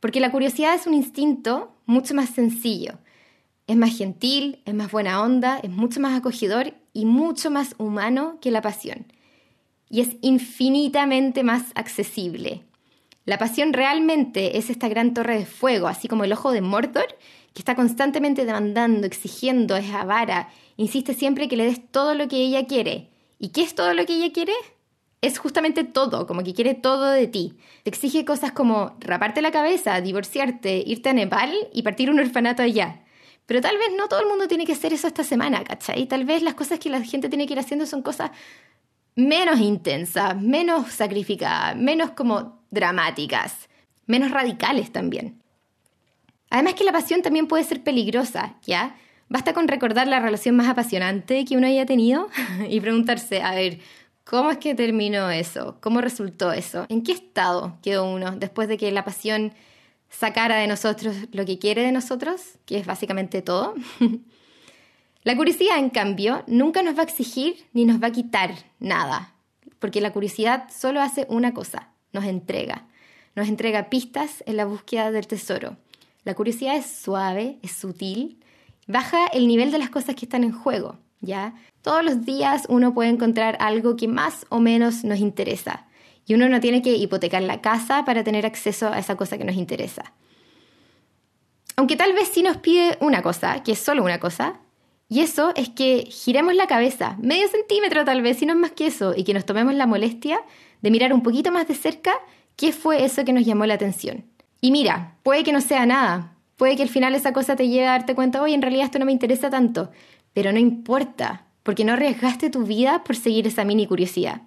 Porque 0.00 0.20
la 0.20 0.30
curiosidad 0.30 0.74
es 0.74 0.86
un 0.86 0.94
instinto 0.94 1.76
mucho 1.86 2.14
más 2.14 2.30
sencillo. 2.30 2.98
Es 3.66 3.76
más 3.76 3.96
gentil, 3.96 4.62
es 4.66 4.74
más 4.74 4.90
buena 4.90 5.22
onda, 5.22 5.58
es 5.62 5.70
mucho 5.70 6.00
más 6.00 6.18
acogedor 6.18 6.74
y 6.92 7.06
mucho 7.06 7.50
más 7.50 7.74
humano 7.78 8.38
que 8.40 8.50
la 8.50 8.60
pasión. 8.60 9.06
Y 9.88 10.00
es 10.00 10.16
infinitamente 10.20 11.42
más 11.42 11.72
accesible. 11.74 12.64
La 13.24 13.38
pasión 13.38 13.72
realmente 13.72 14.58
es 14.58 14.68
esta 14.68 14.88
gran 14.88 15.14
torre 15.14 15.38
de 15.38 15.46
fuego, 15.46 15.88
así 15.88 16.08
como 16.08 16.24
el 16.24 16.32
ojo 16.32 16.52
de 16.52 16.60
Mordor, 16.60 17.06
que 17.54 17.60
está 17.60 17.74
constantemente 17.74 18.44
demandando, 18.44 19.06
exigiendo, 19.06 19.76
es 19.76 19.90
avara, 19.94 20.50
insiste 20.76 21.14
siempre 21.14 21.48
que 21.48 21.56
le 21.56 21.64
des 21.64 21.90
todo 21.90 22.14
lo 22.14 22.28
que 22.28 22.36
ella 22.36 22.66
quiere. 22.66 23.10
¿Y 23.38 23.48
qué 23.48 23.62
es 23.62 23.74
todo 23.74 23.94
lo 23.94 24.04
que 24.04 24.14
ella 24.16 24.32
quiere? 24.32 24.52
Es 25.22 25.38
justamente 25.38 25.84
todo, 25.84 26.26
como 26.26 26.42
que 26.42 26.52
quiere 26.52 26.74
todo 26.74 27.10
de 27.10 27.26
ti. 27.26 27.56
Te 27.82 27.88
exige 27.88 28.26
cosas 28.26 28.52
como 28.52 28.94
raparte 29.00 29.40
la 29.40 29.52
cabeza, 29.52 30.02
divorciarte, 30.02 30.82
irte 30.86 31.08
a 31.08 31.14
Nepal 31.14 31.50
y 31.72 31.82
partir 31.82 32.10
un 32.10 32.20
orfanato 32.20 32.62
allá. 32.62 33.04
Pero 33.46 33.62
tal 33.62 33.78
vez 33.78 33.88
no 33.96 34.08
todo 34.08 34.20
el 34.20 34.28
mundo 34.28 34.48
tiene 34.48 34.66
que 34.66 34.72
hacer 34.72 34.92
eso 34.92 35.06
esta 35.06 35.24
semana, 35.24 35.64
¿cachai? 35.64 36.06
Tal 36.06 36.24
vez 36.24 36.42
las 36.42 36.54
cosas 36.54 36.78
que 36.78 36.90
la 36.90 37.02
gente 37.02 37.28
tiene 37.30 37.46
que 37.46 37.54
ir 37.54 37.58
haciendo 37.58 37.86
son 37.86 38.02
cosas 38.02 38.32
menos 39.16 39.60
intensas, 39.60 40.40
menos 40.40 40.90
sacrificadas, 40.92 41.76
menos 41.76 42.10
como 42.10 42.62
dramáticas, 42.70 43.68
menos 44.06 44.30
radicales 44.30 44.92
también. 44.92 45.40
Además 46.50 46.74
que 46.74 46.84
la 46.84 46.92
pasión 46.92 47.22
también 47.22 47.46
puede 47.46 47.64
ser 47.64 47.82
peligrosa, 47.82 48.56
¿ya? 48.64 48.96
Basta 49.28 49.54
con 49.54 49.68
recordar 49.68 50.06
la 50.06 50.20
relación 50.20 50.56
más 50.56 50.68
apasionante 50.68 51.44
que 51.44 51.56
uno 51.56 51.66
haya 51.66 51.86
tenido 51.86 52.28
y 52.68 52.80
preguntarse, 52.80 53.42
a 53.42 53.54
ver, 53.54 53.80
¿cómo 54.24 54.50
es 54.50 54.58
que 54.58 54.74
terminó 54.74 55.30
eso? 55.30 55.78
¿Cómo 55.80 56.00
resultó 56.00 56.52
eso? 56.52 56.86
¿En 56.88 57.02
qué 57.02 57.12
estado 57.12 57.78
quedó 57.82 58.04
uno 58.04 58.32
después 58.32 58.68
de 58.68 58.76
que 58.76 58.90
la 58.92 59.04
pasión 59.04 59.52
sacara 60.10 60.56
de 60.56 60.66
nosotros 60.66 61.16
lo 61.32 61.44
que 61.44 61.58
quiere 61.58 61.82
de 61.82 61.92
nosotros, 61.92 62.58
que 62.66 62.78
es 62.78 62.86
básicamente 62.86 63.42
todo? 63.42 63.74
la 65.24 65.36
curiosidad, 65.36 65.78
en 65.78 65.88
cambio, 65.90 66.44
nunca 66.46 66.82
nos 66.82 66.96
va 66.96 67.00
a 67.00 67.04
exigir 67.04 67.66
ni 67.72 67.86
nos 67.86 68.02
va 68.02 68.08
a 68.08 68.12
quitar 68.12 68.54
nada, 68.78 69.34
porque 69.78 70.02
la 70.02 70.12
curiosidad 70.12 70.68
solo 70.70 71.00
hace 71.00 71.26
una 71.30 71.54
cosa, 71.54 71.88
nos 72.12 72.24
entrega. 72.24 72.86
Nos 73.34 73.48
entrega 73.48 73.90
pistas 73.90 74.44
en 74.46 74.58
la 74.58 74.66
búsqueda 74.66 75.10
del 75.10 75.26
tesoro. 75.26 75.76
La 76.24 76.34
curiosidad 76.34 76.76
es 76.76 76.86
suave, 76.86 77.58
es 77.62 77.72
sutil, 77.72 78.38
baja 78.86 79.26
el 79.32 79.48
nivel 79.48 79.72
de 79.72 79.78
las 79.78 79.90
cosas 79.90 80.14
que 80.14 80.26
están 80.26 80.44
en 80.44 80.52
juego, 80.52 80.98
¿ya? 81.20 81.54
Todos 81.82 82.04
los 82.04 82.24
días 82.24 82.66
uno 82.68 82.94
puede 82.94 83.10
encontrar 83.10 83.56
algo 83.60 83.96
que 83.96 84.08
más 84.08 84.46
o 84.50 84.60
menos 84.60 85.04
nos 85.04 85.18
interesa 85.18 85.86
y 86.26 86.34
uno 86.34 86.48
no 86.48 86.60
tiene 86.60 86.82
que 86.82 86.96
hipotecar 86.96 87.42
la 87.42 87.60
casa 87.60 88.04
para 88.04 88.24
tener 88.24 88.46
acceso 88.46 88.88
a 88.88 88.98
esa 88.98 89.16
cosa 89.16 89.38
que 89.38 89.44
nos 89.44 89.56
interesa. 89.56 90.12
Aunque 91.76 91.96
tal 91.96 92.12
vez 92.12 92.28
sí 92.28 92.42
nos 92.42 92.58
pide 92.58 92.96
una 93.00 93.22
cosa, 93.22 93.62
que 93.62 93.72
es 93.72 93.78
solo 93.78 94.04
una 94.04 94.20
cosa, 94.20 94.60
y 95.08 95.20
eso 95.20 95.52
es 95.54 95.68
que 95.68 96.06
giremos 96.10 96.54
la 96.54 96.66
cabeza, 96.66 97.16
medio 97.20 97.46
centímetro 97.48 98.04
tal 98.04 98.22
vez, 98.22 98.38
si 98.38 98.46
no 98.46 98.54
es 98.54 98.58
más 98.58 98.72
que 98.72 98.86
eso, 98.86 99.14
y 99.16 99.24
que 99.24 99.34
nos 99.34 99.44
tomemos 99.44 99.74
la 99.74 99.86
molestia 99.86 100.40
de 100.80 100.90
mirar 100.90 101.12
un 101.12 101.22
poquito 101.22 101.52
más 101.52 101.68
de 101.68 101.74
cerca 101.74 102.14
qué 102.56 102.72
fue 102.72 103.04
eso 103.04 103.24
que 103.24 103.32
nos 103.32 103.44
llamó 103.44 103.66
la 103.66 103.74
atención. 103.74 104.24
Y 104.60 104.70
mira, 104.70 105.16
puede 105.22 105.44
que 105.44 105.52
no 105.52 105.60
sea 105.60 105.86
nada, 105.86 106.36
puede 106.56 106.76
que 106.76 106.82
al 106.82 106.88
final 106.88 107.14
esa 107.14 107.32
cosa 107.32 107.56
te 107.56 107.68
lleve 107.68 107.86
a 107.86 107.92
darte 107.92 108.14
cuenta, 108.14 108.42
oye, 108.42 108.54
en 108.54 108.62
realidad 108.62 108.86
esto 108.86 108.98
no 108.98 109.04
me 109.04 109.12
interesa 109.12 109.50
tanto, 109.50 109.90
pero 110.32 110.52
no 110.52 110.58
importa, 110.58 111.46
porque 111.62 111.84
no 111.84 111.92
arriesgaste 111.92 112.50
tu 112.50 112.64
vida 112.64 113.04
por 113.04 113.16
seguir 113.16 113.46
esa 113.46 113.64
mini 113.64 113.86
curiosidad. 113.86 114.42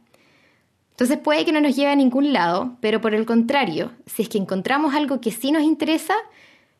Entonces 0.91 1.19
puede 1.19 1.45
que 1.45 1.51
no 1.51 1.61
nos 1.61 1.75
lleve 1.75 1.91
a 1.91 1.95
ningún 1.95 2.33
lado, 2.33 2.77
pero 2.81 3.01
por 3.01 3.13
el 3.13 3.27
contrario, 3.27 3.91
si 4.07 4.23
es 4.23 4.29
que 4.29 4.39
encontramos 4.39 4.95
algo 4.95 5.21
que 5.21 5.31
sí 5.31 5.51
nos 5.51 5.61
interesa, 5.61 6.15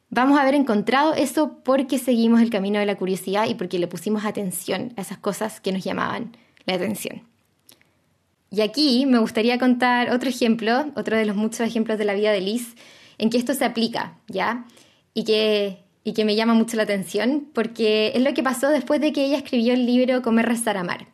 vamos 0.10 0.38
a 0.38 0.42
haber 0.42 0.56
encontrado 0.56 1.14
eso 1.14 1.60
porque 1.64 1.98
seguimos 1.98 2.42
el 2.42 2.50
camino 2.50 2.80
de 2.80 2.86
la 2.86 2.96
curiosidad 2.96 3.48
y 3.48 3.56
porque 3.56 3.80
le 3.80 3.88
pusimos 3.88 4.26
atención 4.26 4.94
a 4.98 5.02
esas 5.02 5.18
cosas 5.18 5.60
que 5.60 5.72
nos 5.72 5.84
llamaban 5.84 6.36
la 6.66 6.76
atención. 6.76 7.24
Y 8.50 8.62
aquí 8.62 9.06
me 9.06 9.20
gustaría 9.20 9.60
contar 9.60 10.12
otro 10.12 10.30
ejemplo, 10.30 10.86
otro 10.96 11.18
de 11.18 11.26
los 11.26 11.36
muchos 11.36 11.62
ejemplos 11.62 11.98
de 11.98 12.06
la 12.06 12.14
vida 12.14 12.32
de 12.32 12.42
Liz, 12.42 12.76
en 13.18 13.30
que 13.30 13.38
esto 13.38 13.54
se 13.54 13.66
aplica, 13.66 14.18
¿ya? 14.28 14.66
Y 15.14 15.26
que, 15.26 15.80
y 16.04 16.14
que 16.14 16.24
me 16.24 16.36
llama 16.36 16.54
mucho 16.54 16.78
la 16.78 16.84
atención, 16.84 17.50
porque 17.54 18.14
es 18.16 18.22
lo 18.22 18.34
que 18.34 18.44
pasó 18.44 18.70
después 18.70 19.02
de 19.02 19.12
que 19.12 19.26
ella 19.26 19.38
escribió 19.38 19.74
el 19.74 19.86
libro 19.86 20.22
Comer, 20.22 20.46
Rezar, 20.46 20.78
Amar. 20.78 21.08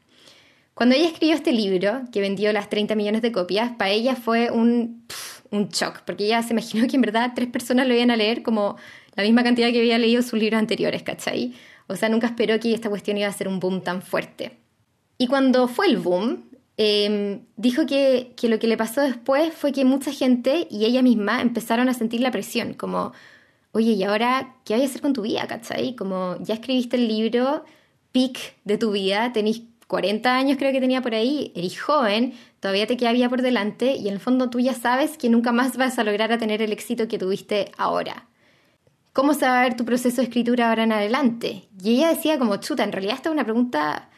Cuando 0.76 0.96
ella 0.96 1.08
escribió 1.08 1.36
este 1.36 1.52
libro, 1.52 2.02
que 2.12 2.22
vendió 2.22 2.52
las 2.52 2.70
30 2.70 2.96
millones 2.96 3.22
de 3.22 3.32
copias, 3.32 3.72
para 3.78 3.92
ella 3.92 4.16
fue 4.16 4.52
un, 4.52 5.06
un 5.54 5.70
shock, 5.70 6.02
porque 6.06 6.26
ella 6.26 6.42
se 6.44 6.54
imaginó 6.54 6.88
que 6.88 6.96
en 6.96 7.02
verdad 7.02 7.32
tres 7.36 7.48
personas 7.48 7.88
lo 7.88 7.94
iban 7.94 8.12
a 8.12 8.16
leer 8.16 8.44
como 8.44 8.78
la 9.16 9.24
misma 9.24 9.44
cantidad 9.44 9.72
que 9.72 9.80
había 9.80 9.98
leído 9.98 10.22
sus 10.22 10.40
libros 10.40 10.60
anteriores, 10.60 11.04
¿cachai? 11.04 11.54
O 11.88 11.96
sea, 11.96 12.10
nunca 12.10 12.28
esperó 12.28 12.60
que 12.60 12.74
esta 12.74 12.90
cuestión 12.90 13.18
iba 13.18 13.28
a 13.28 13.34
ser 13.34 13.48
un 13.48 13.60
boom 13.60 13.82
tan 13.82 14.02
fuerte. 14.02 14.58
Y 15.18 15.28
cuando 15.28 15.68
fue 15.68 15.88
el 15.88 15.98
boom, 15.98 16.44
Em, 16.78 17.46
dijo 17.56 17.86
que, 17.86 18.34
que, 18.36 18.50
lo 18.50 18.58
que 18.58 18.68
le 18.68 18.78
pasó 18.78 19.02
después 19.02 19.54
fue 19.54 19.72
que 19.72 19.86
mucha 19.86 20.12
gente 20.12 20.68
y 20.72 20.86
ella 20.86 21.04
misma 21.04 21.42
empezaron 21.42 21.88
a 21.88 21.94
sentir 21.94 22.20
la 22.22 22.32
presión, 22.32 22.74
como, 22.74 23.14
oye, 23.74 23.92
¿y 23.92 24.04
ahora 24.04 24.56
qué 24.66 24.74
vas 24.74 24.82
a 24.82 24.86
hacer 24.86 25.02
con 25.02 25.14
tu 25.14 25.22
vida, 25.22 25.46
cachai? 25.48 25.96
Como 25.96 26.38
ya 26.40 26.56
escribiste 26.56 26.98
el 26.98 27.08
libro, 27.08 27.64
pic 28.12 28.56
de 28.64 28.78
tu 28.80 28.92
vida, 28.92 29.32
tenéis 29.34 29.62
40 29.94 30.36
años 30.36 30.58
creo 30.58 30.72
que 30.72 30.82
tenía 30.82 31.04
por 31.04 31.14
ahí, 31.14 31.52
eres 31.54 31.80
joven, 31.80 32.34
todavía 32.60 32.88
te 32.88 32.98
queda 32.98 33.12
vida 33.12 33.30
por 33.30 33.44
delante 33.44 33.94
y 33.94 34.08
en 34.08 34.16
el 34.16 34.20
fondo 34.20 34.50
tú 34.50 34.60
ya 34.60 34.74
sabes 34.74 35.20
que 35.20 35.30
nunca 35.30 35.52
más 35.52 35.78
vas 35.78 36.00
a 36.00 36.04
lograr 36.04 36.32
a 36.32 36.40
tener 36.40 36.64
el 36.64 36.72
éxito 36.72 37.08
que 37.08 37.20
tuviste 37.20 37.72
ahora. 37.78 38.28
¿Cómo 39.12 39.36
se 39.36 39.46
va 39.46 39.60
a 39.60 39.62
ver 39.62 39.78
tu 39.78 39.86
proceso 39.86 40.16
de 40.16 40.24
escritura 40.24 40.70
ahora 40.70 40.86
en 40.86 40.94
adelante? 40.94 41.70
Y 41.80 41.98
ella 41.98 42.10
decía 42.10 42.40
como, 42.40 42.56
chuta, 42.56 42.84
en 42.84 42.92
realidad 42.92 43.18
esta 43.18 43.30
es 43.30 43.34
una 43.34 43.44
pregunta 43.44 44.10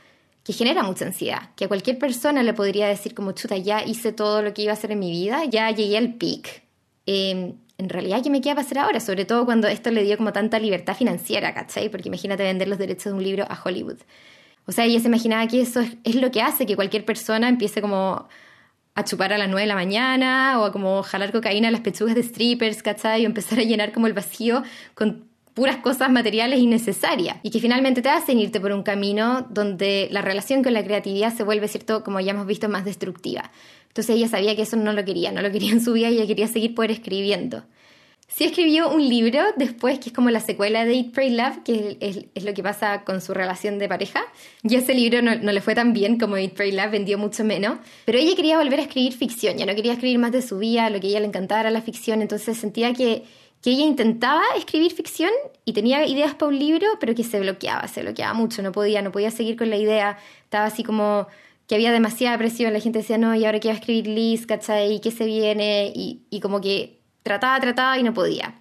que 0.46 0.54
genera 0.54 0.82
mucha 0.82 1.08
ansiedad, 1.08 1.50
que 1.58 1.66
a 1.66 1.68
cualquier 1.68 2.00
persona 2.00 2.42
le 2.42 2.54
podría 2.54 2.88
decir 2.88 3.14
como, 3.14 3.34
chuta, 3.34 3.58
ya 3.58 3.84
hice 3.84 4.14
todo 4.14 4.42
lo 4.42 4.54
que 4.54 4.62
iba 4.62 4.72
a 4.72 4.76
hacer 4.76 4.94
en 4.94 5.00
mi 5.00 5.12
vida, 5.12 5.44
ya 5.44 5.70
llegué 5.72 5.98
al 5.98 6.14
peak. 6.14 6.64
Em, 7.06 7.56
en 7.78 7.90
realidad, 7.90 8.24
¿qué 8.24 8.30
me 8.30 8.40
queda 8.40 8.56
para 8.56 8.66
hacer 8.66 8.80
ahora? 8.80 9.02
Sobre 9.02 9.26
todo 9.26 9.44
cuando 9.44 9.68
esto 9.68 9.92
le 9.92 10.04
dio 10.04 10.16
como 10.16 10.32
tanta 10.32 10.58
libertad 10.58 10.96
financiera, 10.96 11.54
¿cachai? 11.54 11.90
Porque 11.90 12.08
imagínate 12.08 12.44
vender 12.44 12.70
los 12.70 12.78
derechos 12.78 13.12
de 13.12 13.14
un 13.18 13.24
libro 13.26 13.44
a 13.50 13.62
Hollywood. 13.62 13.98
O 14.68 14.72
sea, 14.72 14.86
ella 14.86 15.00
se 15.00 15.08
imaginaba 15.08 15.48
que 15.48 15.62
eso 15.62 15.82
es, 16.04 16.16
lo 16.16 16.32
que 16.32 16.42
hace 16.42 16.66
que 16.66 16.76
cualquier 16.76 17.06
persona 17.06 17.50
empiece 17.50 17.82
como 17.82 18.28
a 18.96 19.04
chupar 19.04 19.34
a 19.34 19.38
las 19.38 19.48
9 19.48 19.62
de 19.62 19.68
la 19.68 19.76
mañana 19.76 20.60
o 20.60 20.66
a 20.66 20.72
como 20.72 21.04
jalar 21.04 21.32
cocaína 21.32 21.68
a 21.68 21.72
las 21.72 21.82
pechugas 21.82 22.16
de 22.16 22.24
strippers, 22.24 22.82
¿cachai? 22.82 23.22
Y 23.22 23.26
empezar 23.26 23.60
a 23.60 23.64
llenar 23.64 23.92
como 23.92 24.08
el 24.08 24.14
vacío 24.14 24.64
con 24.94 25.26
puras 25.54 25.78
cosas 25.78 26.12
materiales 26.12 26.60
innecesarias 26.60 27.38
y 27.42 27.50
que 27.50 27.60
finalmente 27.60 28.02
te 28.02 28.10
hacen 28.10 28.40
irte 28.40 28.60
por 28.60 28.72
un 28.74 28.84
camino 28.84 29.48
donde 29.50 30.10
la 30.12 30.22
relación 30.22 30.64
con 30.64 30.74
la 30.74 30.84
creatividad 30.84 31.34
se 31.34 31.44
vuelve, 31.44 31.68
¿cierto? 31.68 32.04
Como 32.04 32.20
ya 32.20 32.32
hemos 32.32 32.46
visto, 32.46 32.68
más 32.68 32.86
destructiva. 32.86 33.52
Entonces 33.88 34.16
ella 34.18 34.28
sabía 34.28 34.56
que 34.56 34.64
eso 34.64 34.76
no 34.76 34.92
lo 34.92 35.06
quería, 35.06 35.32
no 35.32 35.42
lo 35.42 35.52
quería 35.52 35.72
en 35.72 35.84
su 35.84 35.94
vida 35.94 36.10
y 36.10 36.18
ella 36.18 36.28
quería 36.28 36.48
seguir 36.48 36.76
poder 36.76 36.92
escribiendo. 36.92 37.64
Sí 38.28 38.44
escribió 38.44 38.90
un 38.90 39.08
libro 39.08 39.40
después, 39.56 40.00
que 40.00 40.10
es 40.10 40.16
como 40.16 40.30
la 40.30 40.40
secuela 40.40 40.84
de 40.84 40.96
Eat, 40.96 41.12
Pray, 41.12 41.30
Love, 41.30 41.64
que 41.64 41.98
es, 42.02 42.44
lo 42.44 42.54
que 42.54 42.64
pasa 42.64 43.04
con 43.04 43.22
su 43.22 43.34
relación 43.34 43.78
de 43.78 43.88
pareja. 43.88 44.24
Y 44.64 44.76
ese 44.76 44.94
libro 44.94 45.22
no, 45.22 45.36
le 45.36 45.62
fue 45.62 45.76
tan 45.76 45.94
bien 45.94 46.18
como 46.18 46.36
Eat, 46.36 46.54
Pray, 46.54 46.72
Love, 46.72 46.92
vendió 46.92 47.18
mucho 47.18 47.44
menos. 47.44 47.78
Pero 48.04 48.18
ella 48.18 48.36
quería 48.36 48.58
volver 48.58 48.80
a 48.80 48.84
escribir 48.84 49.14
ficción, 49.14 49.58
ya 49.58 49.66
no 49.66 49.76
quería 49.76 49.94
escribir 49.94 50.18
más 50.18 50.32
de 50.32 50.42
su 50.42 50.58
vida, 50.58 50.90
lo 50.90 51.00
que 51.00 51.08
a 51.08 51.10
ella 51.12 51.20
le 51.22 51.28
encantaba 51.28 51.62
era 51.62 51.72
la 51.72 51.82
ficción, 51.82 52.22
entonces 52.22 52.58
sentía 52.58 52.94
que, 52.94 53.24
que 53.62 53.70
ella 53.70 53.86
intentaba 53.86 54.44
escribir 54.58 54.92
ficción 54.92 55.32
y 55.64 55.74
tenía 55.74 56.06
ideas 56.06 56.34
para 56.34 56.50
un 56.50 56.60
libro, 56.60 56.88
pero 57.00 57.14
que 57.14 57.24
se 57.24 57.40
bloqueaba, 57.40 57.88
se 57.88 58.02
bloqueaba 58.02 58.34
mucho, 58.34 58.62
no 58.64 58.72
podía, 58.72 59.02
no 59.02 59.12
podía 59.12 59.30
seguir 59.30 59.56
con 59.56 59.70
la 59.70 59.78
idea, 59.78 60.18
estaba 60.44 60.66
así 60.66 60.84
como 60.84 61.28
que 61.68 61.76
había 61.76 61.92
demasiada 61.92 62.38
presión, 62.38 62.74
la 62.74 62.80
gente 62.80 63.00
decía, 63.00 63.18
no, 63.18 63.34
y 63.36 63.46
ahora 63.46 63.60
quiero 63.60 63.78
escribir 63.78 64.08
Liz, 64.08 64.46
¿cachai? 64.46 65.00
¿Qué 65.00 65.12
se 65.12 65.26
viene? 65.26 65.92
Y, 65.96 66.22
y 66.30 66.40
como 66.40 66.60
que 66.60 67.05
trataba, 67.26 67.60
trataba 67.60 67.98
y 67.98 68.04
no 68.04 68.14
podía. 68.14 68.54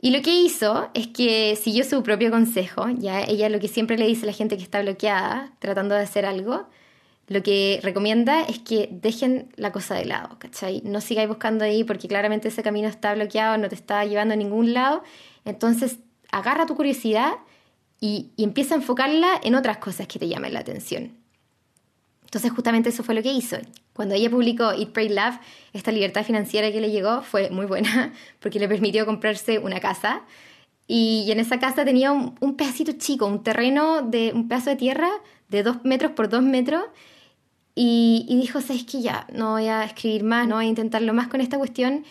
Y 0.00 0.10
lo 0.10 0.20
que 0.20 0.30
hizo 0.30 0.90
es 0.92 1.08
que 1.08 1.56
siguió 1.56 1.82
su 1.82 2.02
propio 2.02 2.30
consejo, 2.30 2.88
ya 2.90 3.22
ella 3.22 3.48
lo 3.48 3.58
que 3.58 3.68
siempre 3.68 3.96
le 3.96 4.06
dice 4.06 4.24
a 4.24 4.26
la 4.26 4.32
gente 4.32 4.58
que 4.58 4.62
está 4.62 4.82
bloqueada, 4.82 5.50
tratando 5.58 5.94
de 5.94 6.02
hacer 6.02 6.26
algo, 6.26 6.68
lo 7.26 7.42
que 7.42 7.80
recomienda 7.82 8.42
es 8.42 8.58
que 8.58 8.90
dejen 8.92 9.48
la 9.56 9.72
cosa 9.72 9.94
de 9.94 10.04
lado, 10.04 10.38
¿cachai? 10.38 10.82
No 10.84 11.00
sigáis 11.00 11.28
buscando 11.28 11.64
ahí 11.64 11.84
porque 11.84 12.06
claramente 12.06 12.48
ese 12.48 12.62
camino 12.62 12.86
está 12.86 13.14
bloqueado, 13.14 13.56
no 13.56 13.68
te 13.68 13.74
está 13.74 14.04
llevando 14.04 14.34
a 14.34 14.36
ningún 14.36 14.74
lado. 14.74 15.02
Entonces, 15.44 15.98
agarra 16.30 16.66
tu 16.66 16.76
curiosidad 16.76 17.32
y, 17.98 18.30
y 18.36 18.44
empieza 18.44 18.74
a 18.74 18.78
enfocarla 18.78 19.40
en 19.42 19.54
otras 19.54 19.78
cosas 19.78 20.06
que 20.06 20.18
te 20.18 20.28
llamen 20.28 20.52
la 20.52 20.60
atención. 20.60 21.16
Entonces 22.22 22.52
justamente 22.52 22.90
eso 22.90 23.02
fue 23.02 23.14
lo 23.14 23.22
que 23.22 23.32
hizo. 23.32 23.56
Cuando 23.98 24.14
ella 24.14 24.30
publicó 24.30 24.70
Eat, 24.70 24.90
Pray, 24.90 25.08
Love, 25.08 25.40
esta 25.72 25.90
libertad 25.90 26.22
financiera 26.22 26.70
que 26.70 26.80
le 26.80 26.92
llegó 26.92 27.22
fue 27.22 27.50
muy 27.50 27.66
buena 27.66 28.12
porque 28.38 28.60
le 28.60 28.68
permitió 28.68 29.04
comprarse 29.04 29.58
una 29.58 29.80
casa. 29.80 30.22
Y 30.86 31.28
en 31.32 31.40
esa 31.40 31.58
casa 31.58 31.84
tenía 31.84 32.12
un, 32.12 32.54
pedacito 32.56 32.92
chico, 32.92 33.26
un 33.26 33.42
terreno 33.42 34.02
de 34.02 34.30
un 34.32 34.46
pedazo 34.46 34.70
de 34.70 34.76
tierra 34.76 35.08
de 35.48 35.64
dos 35.64 35.78
metros 35.82 36.12
por 36.12 36.28
dos 36.28 36.44
metros. 36.44 36.84
Y, 37.74 38.24
y 38.28 38.36
dijo, 38.36 38.60
sabes 38.60 38.84
que 38.84 39.02
ya, 39.02 39.26
no 39.32 39.54
voy 39.54 39.66
a 39.66 39.82
escribir 39.82 40.22
más, 40.22 40.46
no 40.46 40.54
voy 40.54 40.66
a 40.66 40.68
intentarlo 40.68 41.12
más 41.12 41.26
con 41.26 41.40
esta 41.40 41.58
cuestión, 41.58 42.04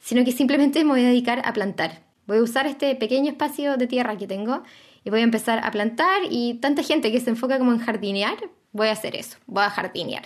sino 0.00 0.24
que 0.24 0.32
simplemente 0.32 0.82
me 0.82 0.90
voy 0.90 1.04
a 1.04 1.06
dedicar 1.06 1.40
a 1.44 1.52
plantar. 1.52 2.02
Voy 2.26 2.38
a 2.38 2.42
usar 2.42 2.66
este 2.66 2.96
pequeño 2.96 3.30
espacio 3.30 3.76
de 3.76 3.86
tierra 3.86 4.18
que 4.18 4.26
tengo 4.26 4.64
y 5.04 5.10
voy 5.10 5.20
a 5.20 5.22
empezar 5.22 5.64
a 5.64 5.70
plantar 5.70 6.22
y 6.28 6.54
tanta 6.54 6.82
gente 6.82 7.12
que 7.12 7.20
se 7.20 7.30
enfoca 7.30 7.60
como 7.60 7.70
en 7.70 7.78
jardinear, 7.78 8.38
voy 8.72 8.88
a 8.88 8.92
hacer 8.92 9.14
eso, 9.14 9.38
voy 9.46 9.62
a 9.62 9.70
jardinear. 9.70 10.24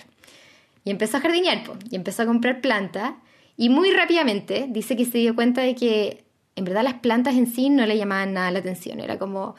Y 0.86 0.92
empezó 0.92 1.16
a 1.16 1.20
jardinear, 1.20 1.64
y 1.90 1.96
empezó 1.96 2.22
a 2.22 2.26
comprar 2.26 2.60
plantas, 2.60 3.14
y 3.56 3.70
muy 3.70 3.90
rápidamente 3.90 4.66
dice 4.68 4.96
que 4.96 5.04
se 5.04 5.18
dio 5.18 5.34
cuenta 5.34 5.62
de 5.62 5.74
que 5.74 6.24
en 6.54 6.64
verdad 6.64 6.84
las 6.84 6.94
plantas 6.94 7.34
en 7.34 7.48
sí 7.48 7.70
no 7.70 7.84
le 7.86 7.98
llamaban 7.98 8.32
nada 8.32 8.52
la 8.52 8.60
atención, 8.60 9.00
era 9.00 9.18
como... 9.18 9.56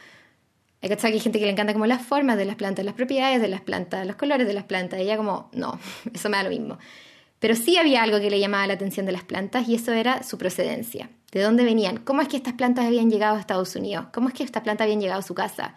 Hay 0.81 1.19
gente 1.19 1.37
que 1.37 1.45
le 1.45 1.51
encanta 1.51 1.73
como 1.73 1.85
las 1.85 2.01
formas 2.01 2.37
de 2.37 2.45
las 2.45 2.55
plantas, 2.55 2.85
las 2.85 2.93
propiedades 2.93 3.41
de 3.41 3.49
las 3.49 3.59
plantas, 3.59 4.07
los 4.07 4.15
colores 4.15 4.47
de 4.47 4.53
las 4.53 4.63
plantas, 4.63 5.01
y 5.01 5.03
ella 5.03 5.17
como, 5.17 5.49
no, 5.51 5.77
eso 6.13 6.29
me 6.29 6.37
da 6.37 6.43
lo 6.43 6.49
mismo. 6.49 6.77
Pero 7.39 7.55
sí 7.55 7.75
había 7.75 8.03
algo 8.03 8.21
que 8.21 8.29
le 8.29 8.39
llamaba 8.39 8.65
la 8.65 8.75
atención 8.75 9.05
de 9.05 9.11
las 9.11 9.25
plantas 9.25 9.67
y 9.67 9.75
eso 9.75 9.91
era 9.91 10.23
su 10.23 10.37
procedencia. 10.37 11.09
¿De 11.33 11.41
dónde 11.41 11.65
venían? 11.65 11.97
¿Cómo 11.97 12.21
es 12.21 12.29
que 12.29 12.37
estas 12.37 12.53
plantas 12.53 12.85
habían 12.85 13.11
llegado 13.11 13.35
a 13.35 13.39
Estados 13.41 13.75
Unidos? 13.75 14.05
¿Cómo 14.13 14.29
es 14.29 14.33
que 14.33 14.45
estas 14.45 14.63
plantas 14.63 14.85
habían 14.85 15.01
llegado 15.01 15.19
a 15.19 15.23
su 15.23 15.35
casa? 15.35 15.75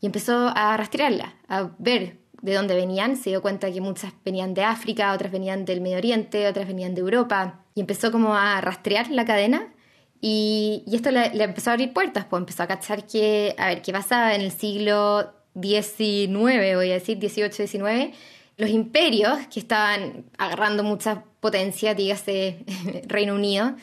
Y 0.00 0.06
empezó 0.06 0.50
a 0.56 0.74
rastrearla, 0.78 1.34
a 1.48 1.68
ver 1.78 2.16
de 2.42 2.54
dónde 2.54 2.74
venían, 2.74 3.16
se 3.16 3.30
dio 3.30 3.42
cuenta 3.42 3.70
que 3.70 3.80
muchas 3.80 4.12
venían 4.24 4.54
de 4.54 4.64
África, 4.64 5.12
otras 5.12 5.30
venían 5.32 5.64
del 5.64 5.80
Medio 5.80 5.98
Oriente, 5.98 6.48
otras 6.48 6.66
venían 6.66 6.94
de 6.94 7.00
Europa, 7.00 7.60
y 7.74 7.80
empezó 7.80 8.10
como 8.12 8.34
a 8.34 8.60
rastrear 8.60 9.10
la 9.10 9.24
cadena 9.24 9.72
y, 10.20 10.84
esto 10.92 11.10
le, 11.10 11.26
empezó 11.42 11.70
a 11.70 11.72
abrir 11.74 11.92
puertas, 11.92 12.26
pues 12.28 12.40
empezó 12.40 12.62
a 12.62 12.66
cachar 12.66 13.06
que, 13.06 13.54
a 13.58 13.68
ver, 13.68 13.82
qué 13.82 13.92
pasaba 13.92 14.34
en 14.34 14.42
el 14.42 14.52
siglo 14.52 15.32
XIX, 15.60 16.28
voy 16.28 16.90
a 16.90 16.94
decir, 16.94 17.18
XVIII, 17.18 17.66
XIX, 17.66 18.16
los 18.58 18.68
imperios 18.68 19.38
que 19.52 19.60
estaban 19.60 20.26
agarrando 20.36 20.82
mucha 20.82 21.24
potencia, 21.40 21.94
dígase 21.94 22.64
Reino 23.06 23.34
Unido, 23.34 23.74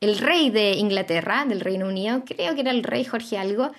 el 0.00 0.18
rey 0.18 0.50
de 0.50 0.74
Inglaterra, 0.74 1.44
del 1.46 1.60
Reino 1.60 1.88
Unido, 1.88 2.22
creo 2.24 2.54
que 2.54 2.60
era 2.60 2.70
el 2.70 2.84
rey 2.84 3.04
Jorge 3.04 3.38
algo, 3.38 3.72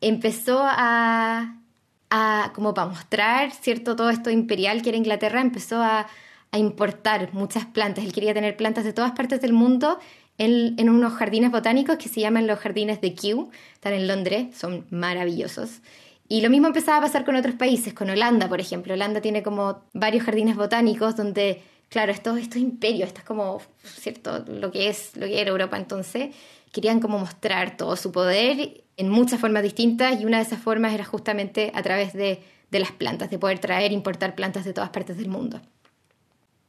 empezó 0.00 0.60
a 0.62 1.60
como 2.54 2.74
para 2.74 2.88
mostrar, 2.88 3.52
¿cierto? 3.52 3.96
Todo 3.96 4.10
esto 4.10 4.30
imperial 4.30 4.82
que 4.82 4.90
era 4.90 4.98
Inglaterra, 4.98 5.40
empezó 5.40 5.82
a, 5.82 6.06
importar 6.52 7.30
muchas 7.32 7.64
plantas. 7.66 8.04
Él 8.04 8.12
quería 8.12 8.32
tener 8.32 8.56
plantas 8.56 8.84
de 8.84 8.92
todas 8.92 9.10
partes 9.10 9.40
del 9.40 9.52
mundo 9.52 9.98
en, 10.38 10.78
en, 10.78 10.88
unos 10.88 11.14
jardines 11.14 11.50
botánicos 11.50 11.96
que 11.96 12.08
se 12.08 12.20
llaman 12.20 12.46
los 12.46 12.60
jardines 12.60 13.00
de 13.00 13.12
Kew, 13.12 13.50
están 13.72 13.92
en 13.92 14.06
Londres, 14.06 14.56
son 14.56 14.86
maravillosos. 14.90 15.80
Y 16.28 16.40
lo 16.40 16.50
mismo 16.50 16.68
empezaba 16.68 16.98
a 16.98 17.00
pasar 17.00 17.24
con 17.24 17.36
otros 17.36 17.54
países, 17.56 17.92
con 17.92 18.08
Holanda, 18.08 18.48
por 18.48 18.60
ejemplo. 18.60 18.94
Holanda 18.94 19.20
tiene 19.20 19.42
como 19.42 19.82
varios 19.92 20.24
jardines 20.24 20.56
botánicos 20.56 21.16
donde, 21.16 21.62
claro, 21.88 22.12
estos, 22.12 22.38
estos 22.38 22.58
imperios, 22.58 23.08
esto 23.08 23.20
es 23.20 23.26
como, 23.26 23.60
¿cierto? 23.82 24.44
Lo 24.46 24.70
que 24.70 24.88
es, 24.88 25.16
lo 25.16 25.26
que 25.26 25.40
era 25.40 25.50
Europa 25.50 25.76
entonces, 25.76 26.34
querían 26.74 26.98
como 26.98 27.20
mostrar 27.20 27.76
todo 27.76 27.94
su 27.94 28.10
poder 28.10 28.82
en 28.96 29.08
muchas 29.08 29.40
formas 29.40 29.62
distintas 29.62 30.20
y 30.20 30.26
una 30.26 30.38
de 30.38 30.42
esas 30.42 30.58
formas 30.58 30.92
era 30.92 31.04
justamente 31.04 31.70
a 31.72 31.82
través 31.82 32.12
de, 32.12 32.42
las 32.70 32.90
plantas, 32.90 33.30
de 33.30 33.38
poder 33.38 33.60
traer 33.60 33.92
e 33.92 33.94
importar 33.94 34.34
plantas 34.34 34.64
de 34.64 34.72
todas 34.72 34.90
partes 34.90 35.16
del 35.16 35.28
mundo. 35.28 35.60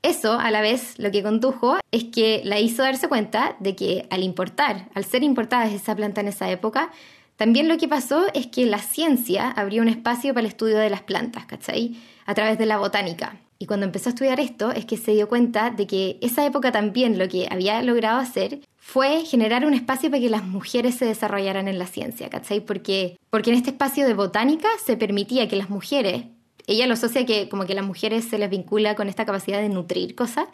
Eso, 0.04 0.34
a 0.34 0.52
la 0.52 0.62
vez, 0.62 1.00
lo 1.00 1.10
que 1.10 1.24
condujo 1.24 1.80
es 1.92 2.04
que 2.04 2.42
la 2.46 2.60
hizo 2.60 2.84
darse 2.84 3.08
cuenta 3.08 3.56
de 3.60 3.76
que 3.76 4.06
al 4.12 4.22
importar, 4.22 4.90
al 4.94 5.04
ser 5.04 5.24
importada 5.24 5.66
esa 5.66 5.96
planta 5.96 6.22
en 6.22 6.28
esa 6.28 6.52
época, 6.52 6.92
también 7.38 7.68
lo 7.68 7.80
que 7.80 7.88
pasó 7.88 8.28
es 8.36 8.46
que 8.46 8.68
la 8.68 8.78
ciencia 8.78 9.50
abrió 9.50 9.82
un 9.82 9.90
espacio 9.90 10.36
para 10.36 10.42
el 10.42 10.52
estudio 10.52 10.78
de 10.78 10.92
las 10.92 11.02
plantas, 11.02 11.48
¿cachai? 11.48 12.00
A 12.28 12.36
través 12.36 12.60
de 12.60 12.68
la 12.68 12.78
botánica. 12.78 13.40
Y 13.58 13.68
cuando 13.68 13.86
empezó 13.86 14.10
a 14.10 14.12
estudiar 14.12 14.40
esto 14.40 14.72
es 14.72 14.86
que 14.86 14.98
se 14.98 15.12
dio 15.12 15.30
cuenta 15.30 15.70
de 15.70 15.88
que 15.88 16.18
esa 16.22 16.46
época 16.46 16.72
también 16.72 17.18
lo 17.18 17.28
que 17.30 17.48
había 17.50 17.82
logrado 17.84 18.20
hacer 18.20 18.60
fue 18.78 19.26
generar 19.26 19.66
un 19.66 19.74
espacio 19.74 20.10
para 20.10 20.22
que 20.22 20.30
las 20.30 20.44
mujeres 20.44 20.96
se 20.96 21.06
desarrollaran 21.06 21.68
en 21.68 21.80
la 21.80 21.88
ciencia, 21.88 22.30
¿cachai? 22.30 22.60
Porque, 22.60 23.18
porque 23.30 23.52
en 23.52 23.56
este 23.56 23.72
espacio 23.72 24.06
de 24.06 24.14
botánica 24.14 24.68
se 24.86 24.98
permitía 24.98 25.48
que 25.48 25.56
las 25.56 25.70
mujeres, 25.70 26.26
ella 26.68 26.86
lo 26.86 26.94
asocia 26.94 27.26
que 27.26 27.48
como 27.50 27.66
que 27.66 27.76
las 27.76 27.86
mujeres 27.86 28.26
se 28.26 28.38
les 28.38 28.50
vincula 28.50 28.96
con 28.96 29.08
esta 29.08 29.26
capacidad 29.26 29.62
de 29.62 29.70
nutrir 29.70 30.16
cosas, 30.16 30.48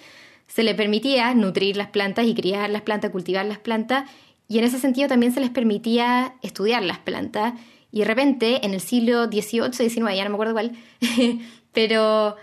se 0.47 0.63
les 0.63 0.75
permitía 0.75 1.33
nutrir 1.33 1.77
las 1.77 1.87
plantas 1.87 2.25
y 2.25 2.35
criar 2.35 2.69
las 2.69 2.83
plantas, 2.83 3.11
cultivar 3.11 3.45
las 3.45 3.59
plantas, 3.59 4.09
y 4.47 4.59
en 4.59 4.65
ese 4.65 4.79
sentido 4.79 5.07
también 5.07 5.33
se 5.33 5.39
les 5.39 5.49
permitía 5.49 6.35
estudiar 6.41 6.83
las 6.83 6.99
plantas. 6.99 7.53
Y 7.89 7.99
de 7.99 8.05
repente, 8.05 8.65
en 8.65 8.73
el 8.73 8.81
siglo 8.81 9.27
XVIII, 9.27 9.71
XIX, 9.71 10.13
ya 10.13 10.25
no 10.25 10.29
me 10.29 10.35
acuerdo 10.35 10.51
cuál, 10.51 10.73
pero 11.71 12.35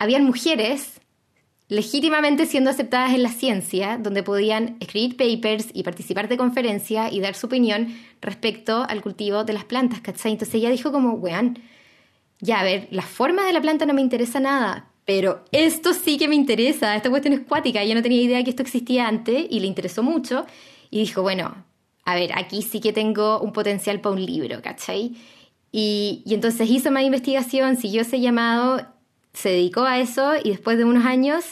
habían 0.00 0.24
mujeres 0.24 1.00
legítimamente 1.68 2.46
siendo 2.46 2.70
aceptadas 2.70 3.14
en 3.14 3.22
la 3.22 3.28
ciencia, 3.28 3.96
donde 3.96 4.24
podían 4.24 4.76
escribir 4.80 5.16
papers 5.16 5.68
y 5.72 5.84
participar 5.84 6.26
de 6.26 6.36
conferencias 6.36 7.12
y 7.12 7.20
dar 7.20 7.34
su 7.34 7.46
opinión 7.46 7.94
respecto 8.20 8.84
al 8.88 9.02
cultivo 9.02 9.44
de 9.44 9.52
las 9.52 9.64
plantas, 9.66 10.00
¿cachai? 10.00 10.32
Entonces 10.32 10.56
ella 10.56 10.70
dijo 10.70 10.90
como, 10.90 11.12
weón, 11.12 11.60
ya 12.40 12.60
a 12.60 12.64
ver, 12.64 12.88
la 12.90 13.02
forma 13.02 13.44
de 13.44 13.52
la 13.52 13.60
planta 13.60 13.86
no 13.86 13.94
me 13.94 14.00
interesa 14.00 14.40
nada, 14.40 14.90
pero 15.04 15.44
esto 15.52 15.92
sí 15.92 16.16
que 16.16 16.28
me 16.28 16.34
interesa, 16.34 16.96
esta 16.96 17.10
cuestión 17.10 17.34
es 17.34 17.40
cuática, 17.40 17.84
yo 17.84 17.94
no 17.94 18.02
tenía 18.02 18.22
idea 18.22 18.42
que 18.42 18.50
esto 18.50 18.62
existía 18.62 19.06
antes 19.06 19.46
y 19.48 19.60
le 19.60 19.66
interesó 19.66 20.02
mucho 20.02 20.46
y 20.90 21.00
dijo, 21.00 21.22
bueno, 21.22 21.54
a 22.04 22.14
ver, 22.14 22.32
aquí 22.36 22.62
sí 22.62 22.80
que 22.80 22.94
tengo 22.94 23.38
un 23.40 23.52
potencial 23.52 24.00
para 24.00 24.14
un 24.14 24.24
libro, 24.24 24.60
¿cachai? 24.62 25.14
Y, 25.70 26.22
y 26.24 26.34
entonces 26.34 26.68
hizo 26.70 26.90
más 26.90 27.04
investigación, 27.04 27.76
siguió 27.76 28.00
ese 28.00 28.18
llamado 28.18 28.98
se 29.32 29.50
dedicó 29.50 29.82
a 29.82 29.98
eso 29.98 30.32
y 30.42 30.50
después 30.50 30.78
de 30.78 30.84
unos 30.84 31.04
años 31.04 31.44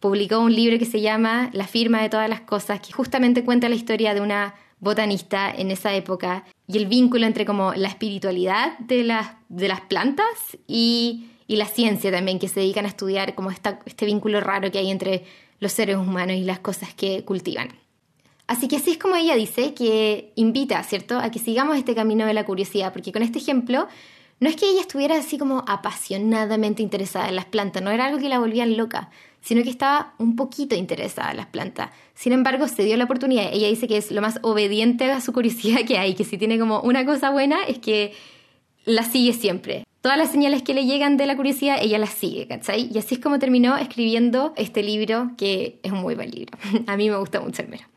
publicó 0.00 0.38
un 0.40 0.54
libro 0.54 0.78
que 0.78 0.86
se 0.86 1.00
llama 1.00 1.50
La 1.52 1.66
firma 1.66 2.02
de 2.02 2.08
todas 2.08 2.28
las 2.28 2.40
cosas, 2.40 2.80
que 2.80 2.92
justamente 2.92 3.44
cuenta 3.44 3.68
la 3.68 3.74
historia 3.74 4.14
de 4.14 4.20
una 4.20 4.54
botanista 4.80 5.50
en 5.50 5.70
esa 5.70 5.94
época 5.94 6.44
y 6.66 6.78
el 6.78 6.86
vínculo 6.86 7.26
entre 7.26 7.44
como 7.44 7.74
la 7.74 7.88
espiritualidad 7.88 8.78
de 8.78 9.04
las, 9.04 9.32
de 9.48 9.68
las 9.68 9.82
plantas 9.82 10.24
y, 10.66 11.26
y 11.46 11.56
la 11.56 11.66
ciencia 11.66 12.10
también, 12.10 12.38
que 12.38 12.48
se 12.48 12.60
dedican 12.60 12.86
a 12.86 12.88
estudiar 12.88 13.34
como 13.34 13.50
esta, 13.50 13.80
este 13.84 14.06
vínculo 14.06 14.40
raro 14.40 14.70
que 14.70 14.78
hay 14.78 14.90
entre 14.90 15.24
los 15.58 15.72
seres 15.72 15.96
humanos 15.96 16.36
y 16.36 16.44
las 16.44 16.60
cosas 16.60 16.94
que 16.94 17.24
cultivan. 17.24 17.68
Así 18.46 18.66
que 18.66 18.76
así 18.76 18.92
es 18.92 18.98
como 18.98 19.14
ella 19.14 19.36
dice 19.36 19.74
que 19.74 20.32
invita, 20.34 20.82
¿cierto?, 20.82 21.18
a 21.18 21.30
que 21.30 21.38
sigamos 21.38 21.76
este 21.76 21.94
camino 21.94 22.26
de 22.26 22.34
la 22.34 22.44
curiosidad, 22.44 22.92
porque 22.92 23.12
con 23.12 23.22
este 23.22 23.38
ejemplo 23.38 23.86
no 24.40 24.48
es 24.48 24.56
que 24.56 24.68
ella 24.68 24.80
estuviera 24.80 25.18
así 25.18 25.36
como 25.36 25.64
apasionadamente 25.68 26.82
interesada 26.82 27.28
en 27.28 27.36
las 27.36 27.44
plantas, 27.44 27.82
no 27.82 27.90
era 27.90 28.06
algo 28.06 28.18
que 28.18 28.30
la 28.30 28.38
volvían 28.38 28.76
loca, 28.76 29.10
sino 29.42 29.62
que 29.62 29.70
estaba 29.70 30.14
un 30.18 30.34
poquito 30.34 30.74
interesada 30.74 31.30
en 31.30 31.36
las 31.36 31.46
plantas. 31.46 31.90
Sin 32.14 32.32
embargo, 32.32 32.66
se 32.66 32.82
dio 32.84 32.96
la 32.96 33.04
oportunidad. 33.04 33.50
Ella 33.52 33.68
dice 33.68 33.86
que 33.86 33.98
es 33.98 34.10
lo 34.10 34.22
más 34.22 34.38
obediente 34.42 35.10
a 35.10 35.20
su 35.20 35.32
curiosidad 35.32 35.80
que 35.86 35.98
hay, 35.98 36.14
que 36.14 36.24
si 36.24 36.38
tiene 36.38 36.58
como 36.58 36.80
una 36.80 37.04
cosa 37.04 37.30
buena 37.30 37.62
es 37.64 37.78
que 37.78 38.14
la 38.84 39.04
sigue 39.04 39.34
siempre. 39.34 39.84
todas 40.00 40.16
las 40.16 40.30
señales 40.30 40.62
que 40.62 40.72
le 40.72 40.86
llegan 40.86 41.18
de 41.18 41.26
la 41.26 41.36
curiosidad, 41.36 41.76
ella 41.78 41.98
las 41.98 42.14
sigue, 42.14 42.46
¿cachai? 42.46 42.88
Y 42.90 42.96
así 42.96 43.16
es 43.16 43.20
como 43.20 43.38
terminó 43.38 43.76
escribiendo 43.76 44.54
este 44.56 44.82
libro, 44.82 45.32
que 45.36 45.78
es 45.82 45.92
un 45.92 46.00
muy 46.00 46.14
buen 46.14 46.30
libro. 46.30 46.56
A 46.86 46.96
mí 46.96 47.10
me 47.10 47.16
gusta 47.18 47.40
mucho 47.40 47.60
el 47.60 47.68
mero. 47.68 47.89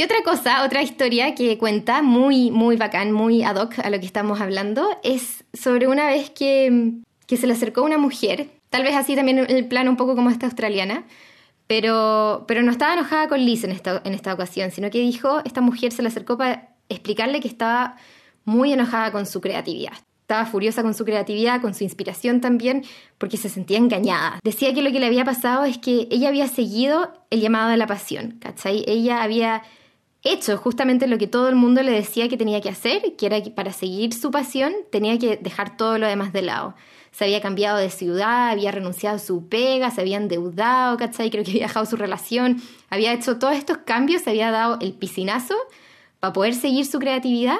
Y 0.00 0.02
otra 0.02 0.22
cosa, 0.24 0.64
otra 0.64 0.80
historia 0.80 1.34
que 1.34 1.58
cuenta 1.58 2.00
muy, 2.00 2.50
muy 2.50 2.76
bacán, 2.76 3.12
muy 3.12 3.42
ad 3.42 3.56
hoc 3.56 3.80
a 3.80 3.90
lo 3.90 4.00
que 4.00 4.06
estamos 4.06 4.40
hablando, 4.40 4.98
es 5.02 5.44
sobre 5.52 5.88
una 5.88 6.06
vez 6.06 6.30
que, 6.30 6.94
que 7.26 7.36
se 7.36 7.46
le 7.46 7.52
acercó 7.52 7.82
una 7.82 7.98
mujer, 7.98 8.48
tal 8.70 8.82
vez 8.82 8.96
así 8.96 9.14
también 9.14 9.40
el 9.46 9.68
plano 9.68 9.90
un 9.90 9.98
poco 9.98 10.16
como 10.16 10.30
esta 10.30 10.46
australiana, 10.46 11.04
pero, 11.66 12.46
pero 12.48 12.62
no 12.62 12.70
estaba 12.70 12.94
enojada 12.94 13.28
con 13.28 13.44
Liz 13.44 13.62
en 13.62 13.72
esta, 13.72 14.00
en 14.02 14.14
esta 14.14 14.32
ocasión, 14.32 14.70
sino 14.70 14.88
que 14.88 15.00
dijo, 15.00 15.42
esta 15.44 15.60
mujer 15.60 15.92
se 15.92 16.00
le 16.00 16.08
acercó 16.08 16.38
para 16.38 16.70
explicarle 16.88 17.40
que 17.40 17.48
estaba 17.48 17.96
muy 18.46 18.72
enojada 18.72 19.12
con 19.12 19.26
su 19.26 19.42
creatividad. 19.42 19.92
Estaba 20.22 20.46
furiosa 20.46 20.82
con 20.82 20.94
su 20.94 21.04
creatividad, 21.04 21.60
con 21.60 21.74
su 21.74 21.84
inspiración 21.84 22.40
también, 22.40 22.86
porque 23.18 23.36
se 23.36 23.50
sentía 23.50 23.76
engañada. 23.76 24.38
Decía 24.42 24.72
que 24.72 24.80
lo 24.80 24.92
que 24.92 24.98
le 24.98 25.04
había 25.04 25.26
pasado 25.26 25.66
es 25.66 25.76
que 25.76 26.08
ella 26.10 26.28
había 26.28 26.48
seguido 26.48 27.12
el 27.28 27.42
llamado 27.42 27.68
de 27.68 27.76
la 27.76 27.86
pasión, 27.86 28.38
¿cachai? 28.40 28.82
Ella 28.86 29.22
había 29.22 29.62
hecho 30.22 30.56
justamente 30.56 31.06
lo 31.06 31.18
que 31.18 31.26
todo 31.26 31.48
el 31.48 31.56
mundo 31.56 31.82
le 31.82 31.92
decía 31.92 32.28
que 32.28 32.36
tenía 32.36 32.60
que 32.60 32.68
hacer, 32.68 33.16
que 33.16 33.26
era 33.26 33.42
que 33.42 33.50
para 33.50 33.72
seguir 33.72 34.12
su 34.14 34.30
pasión 34.30 34.72
tenía 34.90 35.18
que 35.18 35.36
dejar 35.36 35.76
todo 35.76 35.98
lo 35.98 36.06
demás 36.06 36.32
de 36.32 36.42
lado. 36.42 36.74
Se 37.12 37.24
había 37.24 37.40
cambiado 37.40 37.78
de 37.78 37.90
ciudad, 37.90 38.50
había 38.50 38.70
renunciado 38.70 39.16
a 39.16 39.18
su 39.18 39.48
pega, 39.48 39.90
se 39.90 40.00
había 40.00 40.16
endeudado, 40.16 40.96
¿cachai? 40.96 41.30
Creo 41.30 41.44
que 41.44 41.50
había 41.50 41.66
dejado 41.66 41.86
su 41.86 41.96
relación, 41.96 42.62
había 42.88 43.12
hecho 43.12 43.38
todos 43.38 43.56
estos 43.56 43.78
cambios, 43.78 44.22
se 44.22 44.30
había 44.30 44.50
dado 44.50 44.78
el 44.80 44.92
piscinazo 44.92 45.54
para 46.20 46.32
poder 46.32 46.54
seguir 46.54 46.86
su 46.86 46.98
creatividad. 46.98 47.58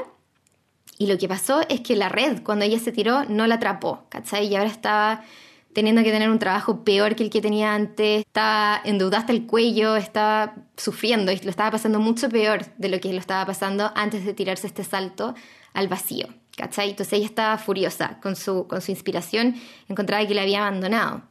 Y 0.99 1.07
lo 1.07 1.19
que 1.19 1.29
pasó 1.29 1.63
es 1.69 1.81
que 1.81 1.97
la 1.97 2.11
red, 2.11 2.43
cuando 2.43 2.65
ella 2.65 2.79
se 2.79 2.93
tiró, 2.93 3.25
no 3.25 3.47
la 3.47 3.57
atrapó, 3.57 4.05
¿cachai? 4.11 4.47
Y 4.47 4.55
ahora 4.55 4.71
estaba 4.71 5.25
teniendo 5.73 6.03
que 6.03 6.11
tener 6.11 6.31
un 6.31 6.39
trabajo 6.39 6.85
peor 6.85 7.15
que 7.15 7.23
el 7.23 7.31
que 7.31 7.41
tenía 7.41 7.75
antes, 7.75 8.25
estaba 8.27 8.81
endeudada 8.85 9.21
hasta 9.21 9.33
el 9.33 9.47
cuello, 9.47 9.97
estaba 9.97 10.55
sufriendo 10.77 11.31
y 11.31 11.39
lo 11.39 11.51
estaba 11.51 11.71
pasando 11.71 12.01
mucho 12.01 12.29
peor 12.29 12.67
de 12.77 12.89
lo 12.89 13.01
que 13.01 13.13
lo 13.13 13.21
estaba 13.21 13.47
pasando 13.47 13.93
antes 13.95 14.25
de 14.25 14.35
tirarse 14.35 14.67
este 14.67 14.85
salto 14.85 15.35
al 15.73 15.89
vacío. 15.89 16.27
¿Cachai? 16.57 16.91
Entonces 16.91 17.15
ella 17.15 17.27
estaba 17.27 17.57
furiosa 17.57 18.19
con 18.21 18.37
su, 18.37 18.67
con 18.67 18.83
su 18.83 18.91
inspiración, 18.91 19.55
encontraba 19.89 20.27
que 20.27 20.35
la 20.35 20.43
había 20.43 20.67
abandonado. 20.67 21.23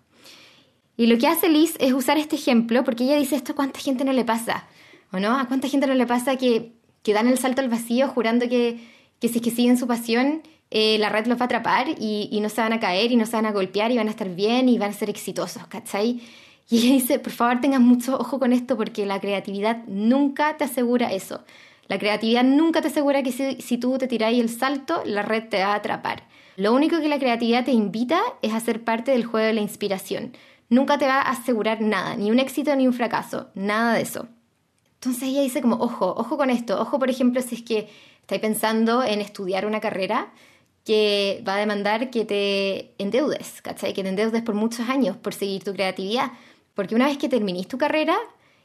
Y 0.97 1.07
lo 1.07 1.17
que 1.17 1.27
hace 1.27 1.49
Liz 1.49 1.75
es 1.79 1.93
usar 1.93 2.17
este 2.17 2.35
ejemplo, 2.35 2.83
porque 2.83 3.03
ella 3.03 3.15
dice 3.15 3.35
esto, 3.35 3.55
¿cuánta 3.55 3.79
gente 3.79 4.05
no 4.05 4.11
le 4.11 4.25
pasa? 4.25 4.67
¿O 5.11 5.19
no? 5.19 5.37
¿A 5.37 5.45
cuánta 5.47 5.67
gente 5.67 5.87
no 5.87 5.93
le 5.93 6.05
pasa 6.07 6.35
que, 6.35 6.73
que 7.03 7.13
dan 7.13 7.27
el 7.27 7.37
salto 7.37 7.61
al 7.61 7.69
vacío 7.69 8.07
jurando 8.07 8.49
que, 8.49 8.79
que 9.19 9.27
si 9.27 9.37
es 9.37 9.43
que 9.43 9.51
siguen 9.51 9.77
su 9.77 9.87
pasión, 9.87 10.41
eh, 10.71 10.97
la 10.99 11.09
red 11.09 11.25
los 11.25 11.37
va 11.37 11.43
a 11.43 11.45
atrapar 11.45 11.87
y, 11.99 12.37
no 12.41 12.49
se 12.49 12.61
van 12.61 12.73
a 12.73 12.79
caer 12.79 13.11
y 13.11 13.15
no 13.15 13.25
se 13.25 13.35
van 13.35 13.45
a 13.45 13.51
golpear 13.51 13.91
y 13.91 13.97
van 13.97 14.07
a 14.07 14.11
estar 14.11 14.29
bien 14.29 14.69
y 14.69 14.77
van 14.77 14.91
a 14.91 14.93
ser 14.93 15.09
exitosos, 15.09 15.65
¿cachai? 15.67 16.21
Y 16.69 16.77
ella 16.77 16.93
dice, 16.93 17.19
por 17.19 17.31
favor 17.31 17.61
tengan 17.61 17.83
mucho 17.83 18.17
ojo 18.19 18.39
con 18.39 18.53
esto 18.53 18.77
porque 18.77 19.05
la 19.05 19.19
creatividad 19.19 19.83
nunca 19.87 20.57
te 20.57 20.65
asegura 20.65 21.11
eso. 21.11 21.43
La 21.87 21.97
creatividad 21.97 22.43
nunca 22.43 22.81
te 22.81 22.89
asegura 22.89 23.23
que 23.23 23.31
si, 23.31 23.59
si 23.61 23.77
tú 23.79 23.97
te 23.97 24.07
tiráis 24.07 24.39
el 24.39 24.49
salto, 24.49 25.01
la 25.05 25.23
red 25.23 25.49
te 25.49 25.57
va 25.57 25.73
a 25.73 25.75
atrapar. 25.75 26.23
Lo 26.55 26.73
único 26.73 26.99
que 26.99 27.07
la 27.07 27.17
creatividad 27.17 27.65
te 27.65 27.71
invita 27.71 28.21
es 28.43 28.53
a 28.53 28.59
ser 28.59 28.83
parte 28.83 29.11
del 29.11 29.25
juego 29.25 29.47
de 29.47 29.53
la 29.53 29.61
inspiración. 29.61 30.33
Nunca 30.69 30.99
te 30.99 31.07
va 31.07 31.21
a 31.21 31.31
asegurar 31.31 31.81
nada, 31.81 32.15
ni 32.15 32.29
un 32.29 32.37
éxito 32.37 32.75
ni 32.75 32.85
un 32.85 32.93
fracaso, 32.93 33.47
nada 33.55 33.95
de 33.95 34.01
eso. 34.01 34.27
Entonces 34.95 35.23
ella 35.23 35.41
dice 35.41 35.61
como, 35.61 35.77
ojo, 35.77 36.13
ojo 36.15 36.37
con 36.37 36.51
esto, 36.51 36.79
ojo 36.79 36.99
por 36.99 37.09
ejemplo 37.09 37.41
si 37.41 37.55
es 37.55 37.61
que 37.63 37.89
estáis 38.21 38.41
pensando 38.41 39.03
en 39.03 39.21
estudiar 39.21 39.65
una 39.65 39.79
carrera, 39.79 40.31
que 40.85 41.43
va 41.47 41.55
a 41.55 41.59
demandar 41.59 42.09
que 42.09 42.25
te 42.25 42.93
endeudes, 42.97 43.61
¿cachai? 43.61 43.93
Que 43.93 44.03
te 44.03 44.09
endeudes 44.09 44.41
por 44.41 44.55
muchos 44.55 44.89
años 44.89 45.17
por 45.17 45.33
seguir 45.33 45.63
tu 45.63 45.73
creatividad. 45.73 46.31
Porque 46.73 46.95
una 46.95 47.07
vez 47.07 47.17
que 47.17 47.29
terminéis 47.29 47.67
tu 47.67 47.77
carrera 47.77 48.17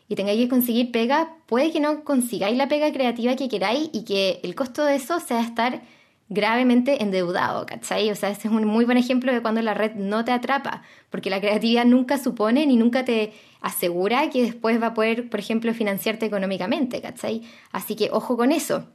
y 0.09 0.14
tengáis 0.14 0.40
que 0.40 0.48
conseguir 0.48 0.92
pega, 0.92 1.37
puede 1.46 1.72
que 1.72 1.81
no 1.81 2.05
consigáis 2.05 2.57
la 2.57 2.68
pega 2.68 2.92
creativa 2.92 3.37
que 3.37 3.48
queráis 3.48 3.90
y 3.92 4.05
que 4.05 4.40
el 4.42 4.55
costo 4.55 4.85
de 4.85 4.96
eso 4.96 5.20
sea 5.20 5.40
estar 5.40 5.83
gravemente 6.29 7.03
endeudado, 7.03 7.66
¿cachai? 7.66 8.11
O 8.11 8.14
sea, 8.14 8.31
ese 8.31 8.48
es 8.48 8.55
un 8.55 8.66
muy 8.66 8.85
buen 8.85 8.98
ejemplo 8.98 9.33
de 9.33 9.42
cuando 9.42 9.61
la 9.62 9.74
red 9.74 9.94
no 9.94 10.24
te 10.24 10.33
atrapa, 10.33 10.83
porque 11.11 11.31
la 11.31 11.40
creatividad 11.40 11.85
nunca 11.85 12.18
supone 12.18 12.66
ni 12.66 12.77
nunca 12.77 13.05
te 13.05 13.33
asegura 13.61 14.31
que 14.31 14.42
después 14.42 14.81
va 14.81 14.88
a 14.88 14.94
poder, 14.94 15.29
por 15.29 15.40
ejemplo, 15.40 15.72
financiarte 15.74 16.27
económicamente, 16.27 17.00
¿cachai? 17.00 17.42
Así 17.72 17.96
que 17.96 18.11
ojo 18.12 18.37
con 18.37 18.53
eso. 18.53 18.87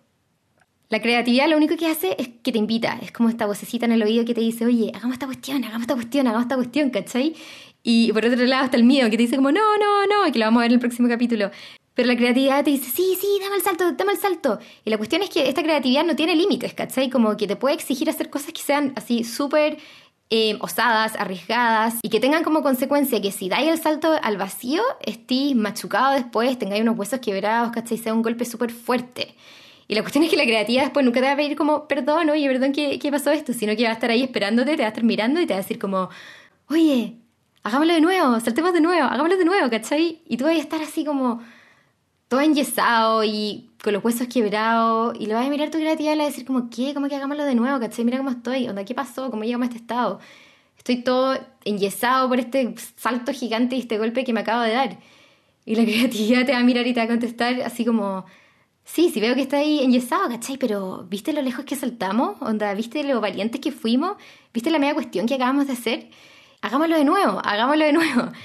La 0.89 0.99
creatividad 1.02 1.47
lo 1.47 1.56
único 1.56 1.78
que 1.78 1.86
hace 1.86 2.15
es 2.17 2.30
que 2.41 2.52
te 2.52 2.58
invita, 2.58 2.97
es 3.04 3.12
como 3.12 3.30
esta 3.30 3.45
vocecita 3.45 3.86
en 3.86 3.91
el 3.91 4.02
oído 4.02 4.25
que 4.25 4.34
te 4.34 4.41
dice, 4.41 4.65
oye, 4.65 4.91
hagamos 4.95 5.13
esta 5.13 5.28
cuestión, 5.28 5.63
hagamos 5.63 5.82
esta 5.82 5.93
cuestión, 5.93 6.25
hagamos 6.25 6.45
esta 6.45 6.56
cuestión, 6.56 6.89
¿cachai? 6.89 7.36
Y 7.84 8.12
por 8.12 8.25
otro 8.25 8.43
lado 8.47 8.65
está 8.65 8.78
el 8.78 8.86
miedo 8.86 9.08
que 9.08 9.15
te 9.15 9.21
dice 9.21 9.36
como, 9.36 9.52
no, 9.52 9.78
no, 9.78 10.08
no, 10.08 10.32
que 10.32 10.39
lo 10.39 10.45
vamos 10.45 10.62
a 10.62 10.63
ver 10.63 10.71
en 10.71 10.75
el 10.75 10.80
próximo 10.80 11.08
capítulo. 11.08 11.52
Pero 11.93 12.08
la 12.08 12.15
creatividad 12.15 12.63
te 12.63 12.71
dice, 12.71 12.89
sí, 12.89 13.15
sí, 13.21 13.28
dame 13.39 13.58
el 13.58 13.62
salto, 13.62 13.91
dame 13.91 14.13
el 14.13 14.17
salto. 14.17 14.58
Y 14.84 14.89
la 14.89 14.97
cuestión 14.97 15.21
es 15.21 15.30
que 15.30 15.47
esta 15.47 15.62
creatividad 15.62 16.04
no 16.04 16.15
tiene 16.15 16.36
límites, 16.36 16.73
¿cachai? 16.73 17.12
Como 17.12 17.38
que 17.38 17.45
te 17.45 17.56
puede 17.56 17.75
exigir 17.75 18.10
hacer 18.10 18.32
cosas 18.32 18.52
que 18.52 18.62
sean 18.62 18.93
así 18.95 19.23
súper 19.23 19.78
eh, 20.32 20.58
osadas, 20.60 21.15
arriesgadas 21.17 21.99
y 22.02 22.10
que 22.10 22.19
tengan 22.19 22.43
como 22.43 22.63
consecuencia 22.63 23.21
que 23.21 23.32
si 23.32 23.47
dais 23.47 23.67
el 23.67 23.80
salto 23.80 24.12
al 24.23 24.38
vacío, 24.38 24.82
estés 25.02 25.56
machucado 25.56 26.13
después, 26.13 26.58
tengáis 26.58 26.82
unos 26.82 26.97
huesos 26.97 27.19
quebrados, 27.19 27.71
¿cachai? 27.73 27.99
Sea 27.99 28.12
un 28.12 28.23
golpe 28.23 28.45
súper 28.45 28.71
fuerte. 28.71 29.36
Y 29.89 29.95
la 29.95 30.02
cuestión 30.02 30.23
es 30.23 30.30
que 30.30 30.38
la 30.38 30.43
creatividad 30.43 30.84
después 30.84 31.04
nunca 31.04 31.19
te 31.19 31.25
va 31.25 31.32
a 31.32 31.36
pedir 31.36 31.58
como, 31.58 31.88
perdón, 31.88 32.30
oye, 32.30 32.47
perdón, 32.47 32.73
¿qué, 32.73 32.99
¿qué 32.99 33.10
pasó 33.10 33.32
esto? 33.32 33.54
Sino 33.54 33.75
que 33.75 33.86
va 33.86 33.89
a 33.89 33.93
estar 33.93 34.12
ahí 34.12 34.21
esperándote, 34.21 34.75
te 34.75 34.84
va 34.84 34.86
a 34.86 34.89
estar 34.89 35.04
mirando 35.04 35.41
y 35.41 35.47
te 35.47 35.54
va 35.54 35.60
a 35.60 35.63
decir 35.63 35.80
como, 35.80 36.10
oye, 36.67 37.17
hagámoslo 37.63 37.95
de 37.95 38.02
nuevo, 38.02 38.39
saltemos 38.39 38.71
de 38.71 38.82
nuevo, 38.82 39.08
hagámoslo 39.08 39.36
de 39.36 39.45
nuevo, 39.45 39.67
¿cachai? 39.67 40.21
Y 40.28 40.38
tú 40.38 40.43
vas 40.43 40.54
a 40.54 40.60
estar 40.60 40.80
así 40.84 41.04
como 41.04 41.41
todo 42.28 42.39
enyesado 42.41 43.23
y 43.23 43.71
con 43.84 43.93
los 43.93 44.04
huesos 44.04 44.28
quebrados 44.28 45.17
y 45.19 45.25
le 45.25 45.34
vas 45.34 45.47
a 45.47 45.49
mirar 45.49 45.71
tu 45.71 45.80
creatividad 45.80 46.13
y 46.13 46.17
le 46.17 46.23
vas 46.23 46.28
a 46.28 46.32
decir 46.34 46.45
como, 46.45 46.69
¿qué? 46.69 46.93
¿Cómo 46.93 47.10
que 47.10 47.15
hagámoslo 47.15 47.43
de 47.43 47.56
nuevo, 47.56 47.80
¿cachai? 47.80 48.06
Mira 48.06 48.19
cómo 48.19 48.30
estoy, 48.30 48.67
onda, 48.69 48.86
¿qué 48.86 48.93
pasó? 48.93 49.32
¿Cómo 49.32 49.43
llegamos 49.43 49.65
a 49.65 49.69
este 49.69 49.82
estado? 49.82 50.19
Estoy 50.78 50.97
todo 50.97 51.36
enyesado 51.65 52.30
por 52.30 52.39
este 52.39 52.75
salto 52.95 53.34
gigante 53.34 53.75
y 53.75 53.80
este 53.80 53.97
golpe 53.97 54.23
que 54.23 54.34
me 54.34 54.41
acabo 54.41 54.62
de 54.62 54.71
dar. 54.71 54.99
Y 55.65 55.73
la 55.73 55.84
creatividad 55.91 56.45
te 56.45 56.52
va 56.52 56.60
a 56.60 56.63
mirar 56.63 56.86
y 56.86 56.93
te 56.93 56.99
va 56.99 57.06
a 57.06 57.10
contestar 57.10 57.60
así 57.62 57.84
como, 57.86 58.25
Sí, 58.91 59.12
sí 59.13 59.19
veo 59.19 59.36
que 59.36 59.41
está 59.41 59.58
ahí 59.58 59.84
enyesado, 59.84 60.28
¿cachai? 60.30 60.58
Pero 60.58 61.06
¿viste 61.08 61.32
lo 61.32 61.43
lejos 61.43 61.63
que 61.63 61.75
saltamos? 61.75 62.38
Onda, 62.41 62.73
¿viste 62.73 63.04
lo 63.04 63.21
valientes 63.21 63.62
que 63.62 63.71
fuimos? 63.71 64.17
¿Viste 64.52 64.71
la 64.71 64.80
media 64.80 64.95
cuestión 64.95 65.28
que 65.28 65.36
acabamos 65.36 65.67
de 65.67 65.73
hacer? 65.73 66.08
Hagámoslo 66.62 66.97
de 66.97 67.06
nuevo, 67.06 67.39
hagámoslo 67.43 67.86
de 67.86 67.93
nuevo. 67.93 68.32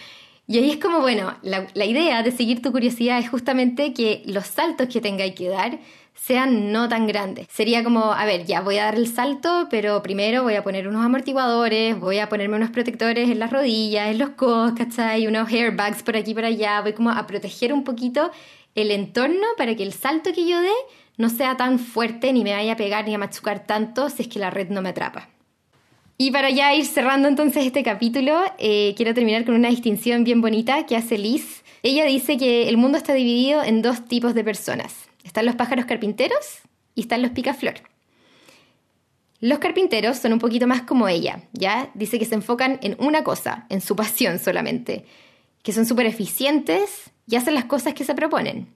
Y 0.47 0.59
ahí 0.59 0.73
es 0.73 0.77
como, 0.77 1.01
bueno, 1.01 1.35
la, 1.41 1.87
idea 1.87 2.23
de 2.23 2.31
seguir 2.31 2.61
tu 2.61 2.71
curiosidad 2.71 3.19
es 3.19 3.31
justamente 3.31 3.95
que 3.95 4.23
los 4.27 4.47
saltos 4.47 4.89
que 4.89 5.01
tengáis 5.01 5.35
que 5.35 5.49
dar 5.49 5.79
sean 6.15 6.71
no 6.71 6.87
tan 6.87 7.07
grandes. 7.07 7.47
Sería 7.51 7.83
como, 7.83 8.13
a 8.13 8.27
ver, 8.27 8.45
ya 8.45 8.61
voy 8.61 8.77
a 8.77 8.85
dar 8.85 8.97
el 8.97 9.07
salto, 9.07 9.69
pero 9.71 10.03
primero 10.03 10.43
voy 10.43 10.57
a 10.57 10.63
poner 10.63 10.87
unos 10.87 11.03
amortiguadores, 11.03 11.99
voy 11.99 12.19
a 12.19 12.29
ponerme 12.29 12.57
unos 12.57 12.69
protectores 12.69 13.31
en 13.31 13.39
las 13.39 13.51
rodillas, 13.51 14.11
en 14.11 14.19
los 14.19 14.31
codos, 14.31 14.75
¿cachai? 14.77 15.27
Unos 15.27 15.51
airbags 15.51 16.03
por 16.03 16.15
aquí 16.15 16.33
y 16.33 16.35
por 16.35 16.45
allá, 16.45 16.83
voy 16.83 16.93
como 16.93 17.09
a 17.09 17.27
proteger 17.27 17.73
un 17.73 17.83
poquito 17.83 18.31
el 18.75 18.91
entorno 18.91 19.47
para 19.57 19.75
que 19.75 19.83
el 19.83 19.93
salto 19.93 20.33
que 20.33 20.47
yo 20.49 20.61
dé 20.61 20.73
no 21.17 21.29
sea 21.29 21.57
tan 21.57 21.79
fuerte 21.79 22.33
ni 22.33 22.43
me 22.43 22.53
vaya 22.53 22.73
a 22.73 22.77
pegar 22.77 23.07
ni 23.07 23.15
a 23.15 23.19
machucar 23.19 23.67
tanto 23.67 24.11
si 24.11 24.23
es 24.23 24.29
que 24.29 24.39
la 24.39 24.51
red 24.51 24.69
no 24.71 24.83
me 24.83 24.91
atrapa. 24.91 25.29
Y 26.17 26.31
para 26.31 26.51
ya 26.51 26.75
ir 26.75 26.87
cerrando 26.87 27.27
entonces 27.27 27.67
este 27.67 27.83
capítulo, 27.83 28.41
eh, 28.59 28.95
quiero 28.97 29.15
terminar 29.15 29.45
con 29.45 29.55
una 29.55 29.69
distinción 29.69 30.23
bien 30.23 30.41
bonita 30.41 30.87
que 30.87 30.97
hace 30.97 31.19
Liz. 31.19 31.65
Ella 31.83 32.05
dice 32.05 32.37
que 32.37 32.69
el 32.69 32.77
mundo 32.77 32.99
está 32.99 33.15
dividido 33.15 33.63
en 33.65 33.83
dos 33.83 34.05
tipos 34.07 34.35
de 34.35 34.45
personas. 34.45 34.95
Están 35.25 35.47
los 35.47 35.57
pájaros 35.57 35.87
carpinteros 35.87 36.61
y 36.95 37.03
están 37.03 37.23
los 37.23 37.33
picaflor. 37.33 37.75
Los 39.41 39.59
carpinteros 39.59 40.19
son 40.19 40.33
un 40.33 40.39
poquito 40.39 40.67
más 40.67 40.83
como 40.83 41.09
ella, 41.09 41.43
¿ya? 41.53 41.91
Dice 41.95 42.19
que 42.19 42.25
se 42.25 42.37
enfocan 42.37 42.79
en 42.83 42.97
una 42.99 43.25
cosa, 43.25 43.67
en 43.69 43.81
su 43.81 43.97
pasión 43.97 44.39
solamente, 44.39 45.05
que 45.63 45.73
son 45.73 45.85
súper 45.85 46.07
eficientes 46.07 47.11
y 47.27 47.37
hacen 47.37 47.55
las 47.55 47.65
cosas 47.65 47.95
que 47.95 48.05
se 48.05 48.15
proponen, 48.15 48.69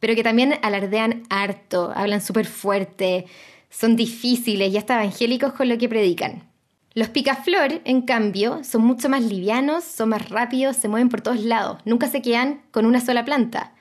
pero 0.00 0.14
que 0.14 0.22
también 0.22 0.54
alardean 0.62 1.24
harto, 1.30 1.92
hablan 1.94 2.20
súper 2.20 2.46
fuerte, 2.46 3.26
son 3.70 3.96
difíciles 3.96 4.72
y 4.72 4.76
hasta 4.76 4.94
evangélicos 5.02 5.52
con 5.52 5.68
lo 5.68 5.78
que 5.78 5.88
predican. 5.88 6.48
Los 6.94 7.08
picaflor, 7.08 7.80
en 7.84 8.02
cambio, 8.02 8.64
son 8.64 8.82
mucho 8.82 9.08
más 9.08 9.22
livianos, 9.22 9.84
son 9.84 10.08
más 10.08 10.30
rápidos, 10.30 10.76
se 10.76 10.88
mueven 10.88 11.08
por 11.08 11.20
todos 11.20 11.40
lados, 11.40 11.78
nunca 11.84 12.08
se 12.08 12.22
quedan 12.22 12.62
con 12.70 12.86
una 12.86 13.00
sola 13.00 13.24
planta. 13.24 13.72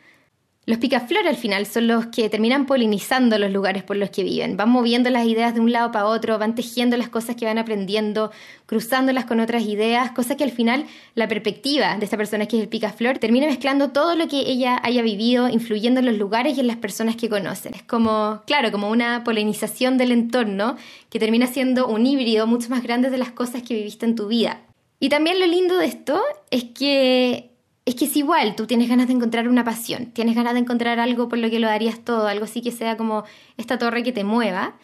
Los 0.67 0.80
picaflor 0.80 1.25
al 1.25 1.38
final 1.38 1.65
son 1.65 1.88
los 1.88 2.08
que 2.08 2.27
terminan 2.27 2.65
polinizando 2.65 3.38
los 3.38 3.53
lugares 3.53 3.84
por 3.84 3.95
los 3.95 4.10
que 4.10 4.21
viven, 4.21 4.58
van 4.58 4.69
moviendo 4.69 5.10
las 5.10 5.25
ideas 5.25 5.56
de 5.56 5.62
un 5.62 5.71
lado 5.71 5.93
para 5.93 6.08
otro, 6.08 6.38
van 6.38 6.56
tejiendo 6.56 6.97
las 6.97 7.08
cosas 7.08 7.38
que 7.38 7.45
van 7.45 7.58
aprendiendo, 7.58 8.32
cruzándolas 8.65 9.23
con 9.23 9.39
otras 9.39 9.63
ideas, 9.63 10.12
cosa 10.12 10.36
que 10.36 10.43
al 10.43 10.51
final 10.51 10.86
la 11.15 11.30
perspectiva 11.30 11.95
de 11.95 12.03
esta 12.03 12.17
persona 12.17 12.47
que 12.47 12.58
es 12.58 12.63
el 12.63 12.67
picaflor 12.67 13.17
termina 13.17 13.47
mezclando 13.47 13.91
todo 13.91 14.17
lo 14.17 14.27
que 14.27 14.41
ella 14.41 14.77
haya 14.84 15.01
vivido, 15.03 15.47
influyendo 15.47 16.01
en 16.01 16.06
los 16.06 16.17
lugares 16.17 16.58
y 16.58 16.60
en 16.60 16.67
las 16.67 16.75
personas 16.75 17.15
que 17.15 17.30
conocen. 17.30 17.73
Es 17.73 17.84
como, 17.84 18.41
claro, 18.45 18.69
como 18.69 18.89
una 18.89 19.23
polinización 19.23 19.97
del 19.97 20.12
entorno 20.12 20.75
que 21.10 21.17
termina 21.17 21.47
siendo 21.47 21.88
un 21.88 22.06
híbrido 22.06 22.45
mucho 22.45 22.67
más 22.67 22.84
grande 22.84 23.10
de 23.10 23.17
las 23.17 23.32
cosas 23.32 23.63
que 23.63 23.73
viviste 23.73 24.06
en 24.06 24.15
tu 24.15 24.27
vida. 24.27 24.60
Y 24.99 25.08
también 25.08 25.39
lo 25.39 25.47
lindo 25.47 25.77
de 25.77 25.86
esto 25.86 26.21
es 26.51 26.65
que 26.65 27.51
es 27.88 27.95
que 27.95 28.04
es 28.04 28.17
igual, 28.17 28.58
tú 28.58 28.67
tienes 28.67 28.89
ganas 28.89 29.08
de 29.08 29.13
encontrar 29.13 29.47
una 29.47 29.63
pasión, 29.63 30.08
tienes 30.08 30.36
ganas 30.36 30.56
de 30.56 30.60
encontrar 30.60 31.00
algo 31.00 31.30
por 31.30 31.39
lo 31.39 31.50
que 31.50 31.58
lo 31.58 31.67
darías 31.67 32.04
todo, 32.04 32.28
algo 32.28 32.43
así 32.43 32.62
que 32.62 32.73
sea 32.73 32.97
como 32.97 33.23
esta 33.56 33.78
torre 33.78 34.04
que 34.04 34.12
te 34.12 34.26
mueva. 34.26 34.76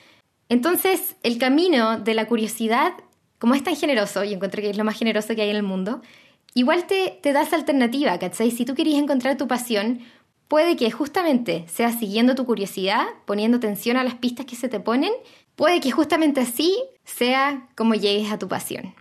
Entonces, 0.47 1.17
el 1.21 1.37
camino 1.37 1.99
de 1.99 2.13
la 2.13 2.27
curiosidad, 2.27 2.93
como 3.39 3.55
es 3.55 3.63
tan 3.63 3.75
generoso, 3.75 4.23
y 4.23 4.31
encuentro 4.31 4.61
que 4.61 4.69
es 4.69 4.77
lo 4.77 4.85
más 4.85 4.97
generoso 4.97 5.35
que 5.35 5.41
hay 5.41 5.49
en 5.49 5.57
el 5.57 5.63
mundo, 5.63 6.01
igual 6.53 6.87
te, 6.87 7.19
te 7.21 7.33
das 7.33 7.51
alternativa, 7.51 8.17
¿cachai? 8.19 8.51
Si 8.51 8.63
tú 8.63 8.73
querías 8.73 9.01
encontrar 9.01 9.35
tu 9.35 9.49
pasión, 9.49 9.99
puede 10.47 10.77
que 10.77 10.89
justamente 10.89 11.65
sea 11.67 11.91
siguiendo 11.91 12.35
tu 12.35 12.45
curiosidad, 12.45 13.03
poniendo 13.25 13.57
atención 13.57 13.97
a 13.97 14.05
las 14.05 14.15
pistas 14.15 14.45
que 14.45 14.55
se 14.55 14.69
te 14.69 14.79
ponen, 14.79 15.11
puede 15.57 15.81
que 15.81 15.91
justamente 15.91 16.39
así 16.39 16.73
sea 17.03 17.67
como 17.75 17.95
llegues 17.95 18.31
a 18.31 18.39
tu 18.39 18.47
pasión. 18.47 18.95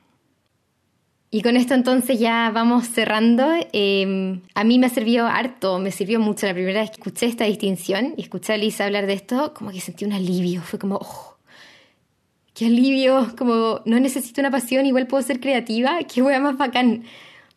Y 1.34 1.40
con 1.40 1.56
esto 1.56 1.72
entonces 1.72 2.20
ya 2.20 2.50
vamos 2.52 2.88
cerrando. 2.88 3.48
Em, 3.72 4.42
a 4.54 4.64
mí 4.64 4.78
me 4.78 4.90
sirvió 4.90 5.26
harto, 5.26 5.78
me 5.78 5.90
sirvió 5.90 6.20
mucho 6.20 6.46
la 6.46 6.52
primera 6.52 6.82
vez 6.82 6.90
que 6.90 6.96
escuché 6.96 7.24
esta 7.24 7.44
distinción 7.44 8.12
y 8.18 8.20
escuché 8.20 8.52
a 8.52 8.58
Lisa 8.58 8.84
hablar 8.84 9.06
de 9.06 9.14
esto, 9.14 9.54
como 9.54 9.70
que 9.70 9.80
sentí 9.80 10.04
un 10.04 10.12
alivio, 10.12 10.60
fue 10.60 10.78
como, 10.78 10.96
oh, 10.96 11.38
qué 12.52 12.66
alivio, 12.66 13.34
como 13.38 13.80
no 13.86 13.98
necesito 13.98 14.42
una 14.42 14.50
pasión, 14.50 14.84
igual 14.84 15.06
puedo 15.06 15.22
ser 15.22 15.40
creativa, 15.40 16.00
qué 16.04 16.20
hueá 16.20 16.38
más 16.38 16.58
bacán. 16.58 17.04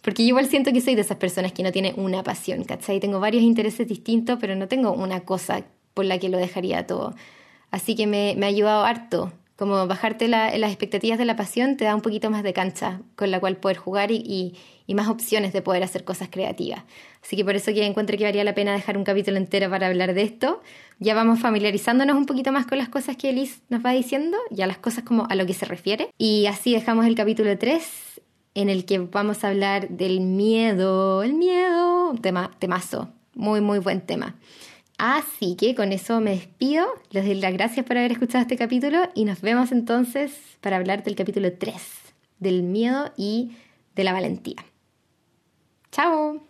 Porque 0.01 0.23
yo 0.23 0.29
igual 0.29 0.47
siento 0.47 0.71
que 0.71 0.79
soy 0.79 0.95
de 0.95 1.01
esas 1.01 1.17
personas 1.17 1.51
que 1.51 1.61
no 1.61 1.73
tiene 1.73 1.93
una 1.97 2.23
pasión, 2.23 2.63
¿cachai? 2.63 3.01
Tengo 3.01 3.19
varios 3.19 3.43
intereses 3.43 3.89
distintos, 3.89 4.37
pero 4.39 4.55
no 4.55 4.69
tengo 4.69 4.93
una 4.93 5.25
cosa 5.25 5.65
por 5.93 6.05
la 6.05 6.17
que 6.17 6.29
lo 6.29 6.37
dejaría 6.37 6.87
todo. 6.87 7.13
Así 7.71 7.95
que 7.95 8.07
me 8.07 8.37
ha 8.41 8.47
ayudado 8.47 8.85
harto 8.85 9.33
como 9.55 9.87
bajarte 9.87 10.27
las 10.27 10.53
expectativas 10.53 11.17
de 11.17 11.25
la 11.25 11.35
pasión 11.35 11.77
te 11.77 11.85
da 11.85 11.95
un 11.95 12.01
poquito 12.01 12.29
más 12.29 12.43
de 12.43 12.53
cancha 12.53 13.01
con 13.15 13.31
la 13.31 13.39
cual 13.39 13.57
poder 13.57 13.77
jugar 13.77 14.11
y, 14.11 14.55
más 14.89 15.07
opciones 15.07 15.53
de 15.53 15.61
poder 15.61 15.81
hacer 15.83 16.03
cosas 16.03 16.29
creativas. 16.29 16.83
Así 17.23 17.35
que 17.35 17.45
por 17.45 17.55
eso 17.55 17.73
que 17.73 17.85
encuentro 17.85 18.17
que 18.17 18.25
valía 18.25 18.43
la 18.43 18.53
pena 18.53 18.73
dejar 18.73 18.97
un 18.97 19.03
capítulo 19.03 19.37
entero 19.37 19.69
para 19.69 19.87
hablar 19.87 20.13
de 20.13 20.23
esto. 20.23 20.61
Ya 20.99 21.15
vamos 21.15 21.39
familiarizándonos 21.39 22.15
un 22.15 22.25
poquito 22.25 22.51
más 22.51 22.65
con 22.65 22.77
las 22.77 22.89
cosas 22.89 23.17
que 23.17 23.29
Elise 23.29 23.61
nos 23.69 23.83
va 23.83 23.91
diciendo, 23.91 24.37
ya 24.51 24.67
las 24.67 24.77
cosas 24.77 25.03
como 25.03 25.25
a 25.29 25.35
lo 25.35 25.45
que 25.45 25.53
se 25.53 25.65
refiere. 25.65 26.09
Y 26.17 26.45
así 26.45 26.73
dejamos 26.73 27.05
el 27.05 27.15
capítulo 27.15 27.57
3 27.57 28.21
en 28.55 28.69
el 28.69 28.85
que 28.85 28.99
vamos 28.99 29.43
a 29.43 29.49
hablar 29.49 29.89
del 29.89 30.21
miedo, 30.21 31.23
el 31.23 31.33
miedo, 31.33 32.13
tema, 32.21 32.51
temazo, 32.59 33.09
muy, 33.33 33.61
muy 33.61 33.79
buen 33.79 34.01
tema. 34.01 34.35
Así 34.97 35.55
que 35.55 35.75
con 35.75 35.91
eso 35.91 36.21
me 36.21 36.31
despido. 36.31 36.85
Les 37.11 37.25
doy 37.25 37.35
las 37.35 37.53
gracias 37.53 37.85
por 37.85 37.97
haber 37.97 38.13
escuchado 38.13 38.41
este 38.41 38.57
capítulo 38.57 38.99
y 39.13 39.25
nos 39.25 39.41
vemos 39.41 39.71
entonces 39.71 40.31
para 40.61 40.77
hablar 40.77 41.03
del 41.03 41.15
capítulo 41.15 41.51
3, 41.53 41.75
del 42.39 42.63
miedo 42.63 43.11
y 43.17 43.51
de 43.95 44.03
la 44.03 44.13
valentía. 44.13 44.63
¡Chao! 45.91 46.41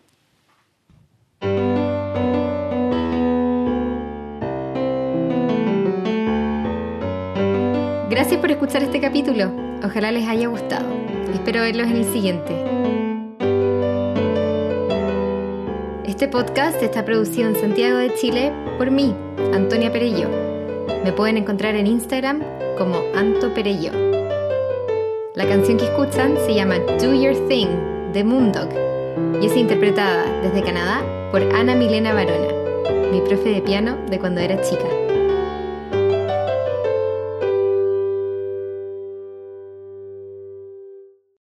Gracias 8.09 8.39
por 8.39 8.51
escuchar 8.51 8.83
este 8.83 9.01
capítulo. 9.01 9.51
Ojalá 9.83 10.11
les 10.11 10.27
haya 10.27 10.47
gustado. 10.47 10.87
Espero 11.33 11.61
verlos 11.61 11.87
en 11.87 11.97
el 11.97 12.05
siguiente. 12.05 12.74
Este 16.15 16.29
podcast 16.29 16.81
está 16.81 17.03
producido 17.03 17.49
en 17.49 17.57
Santiago 17.57 17.97
de 17.97 18.15
Chile 18.15 18.53
por 18.77 18.89
mí, 18.89 19.13
Antonia 19.53 19.91
Perello. 19.91 20.29
Me 21.03 21.11
pueden 21.11 21.35
encontrar 21.35 21.75
en 21.75 21.87
Instagram 21.87 22.41
como 22.77 23.01
Anto 23.13 23.53
Perello. 23.53 23.91
La 25.33 25.45
canción 25.45 25.77
que 25.77 25.83
escuchan 25.83 26.37
se 26.45 26.53
llama 26.53 26.79
Do 27.01 27.13
Your 27.13 27.35
Thing 27.49 27.67
de 28.13 28.23
Moondog 28.23 28.69
y 29.41 29.45
es 29.45 29.57
interpretada 29.57 30.23
desde 30.41 30.63
Canadá 30.63 31.01
por 31.31 31.41
Ana 31.53 31.75
Milena 31.75 32.13
Barona, 32.13 32.47
mi 33.11 33.19
profe 33.19 33.49
de 33.49 33.61
piano 33.61 33.97
de 34.09 34.17
cuando 34.17 34.39
era 34.39 34.61
chica. 34.61 35.04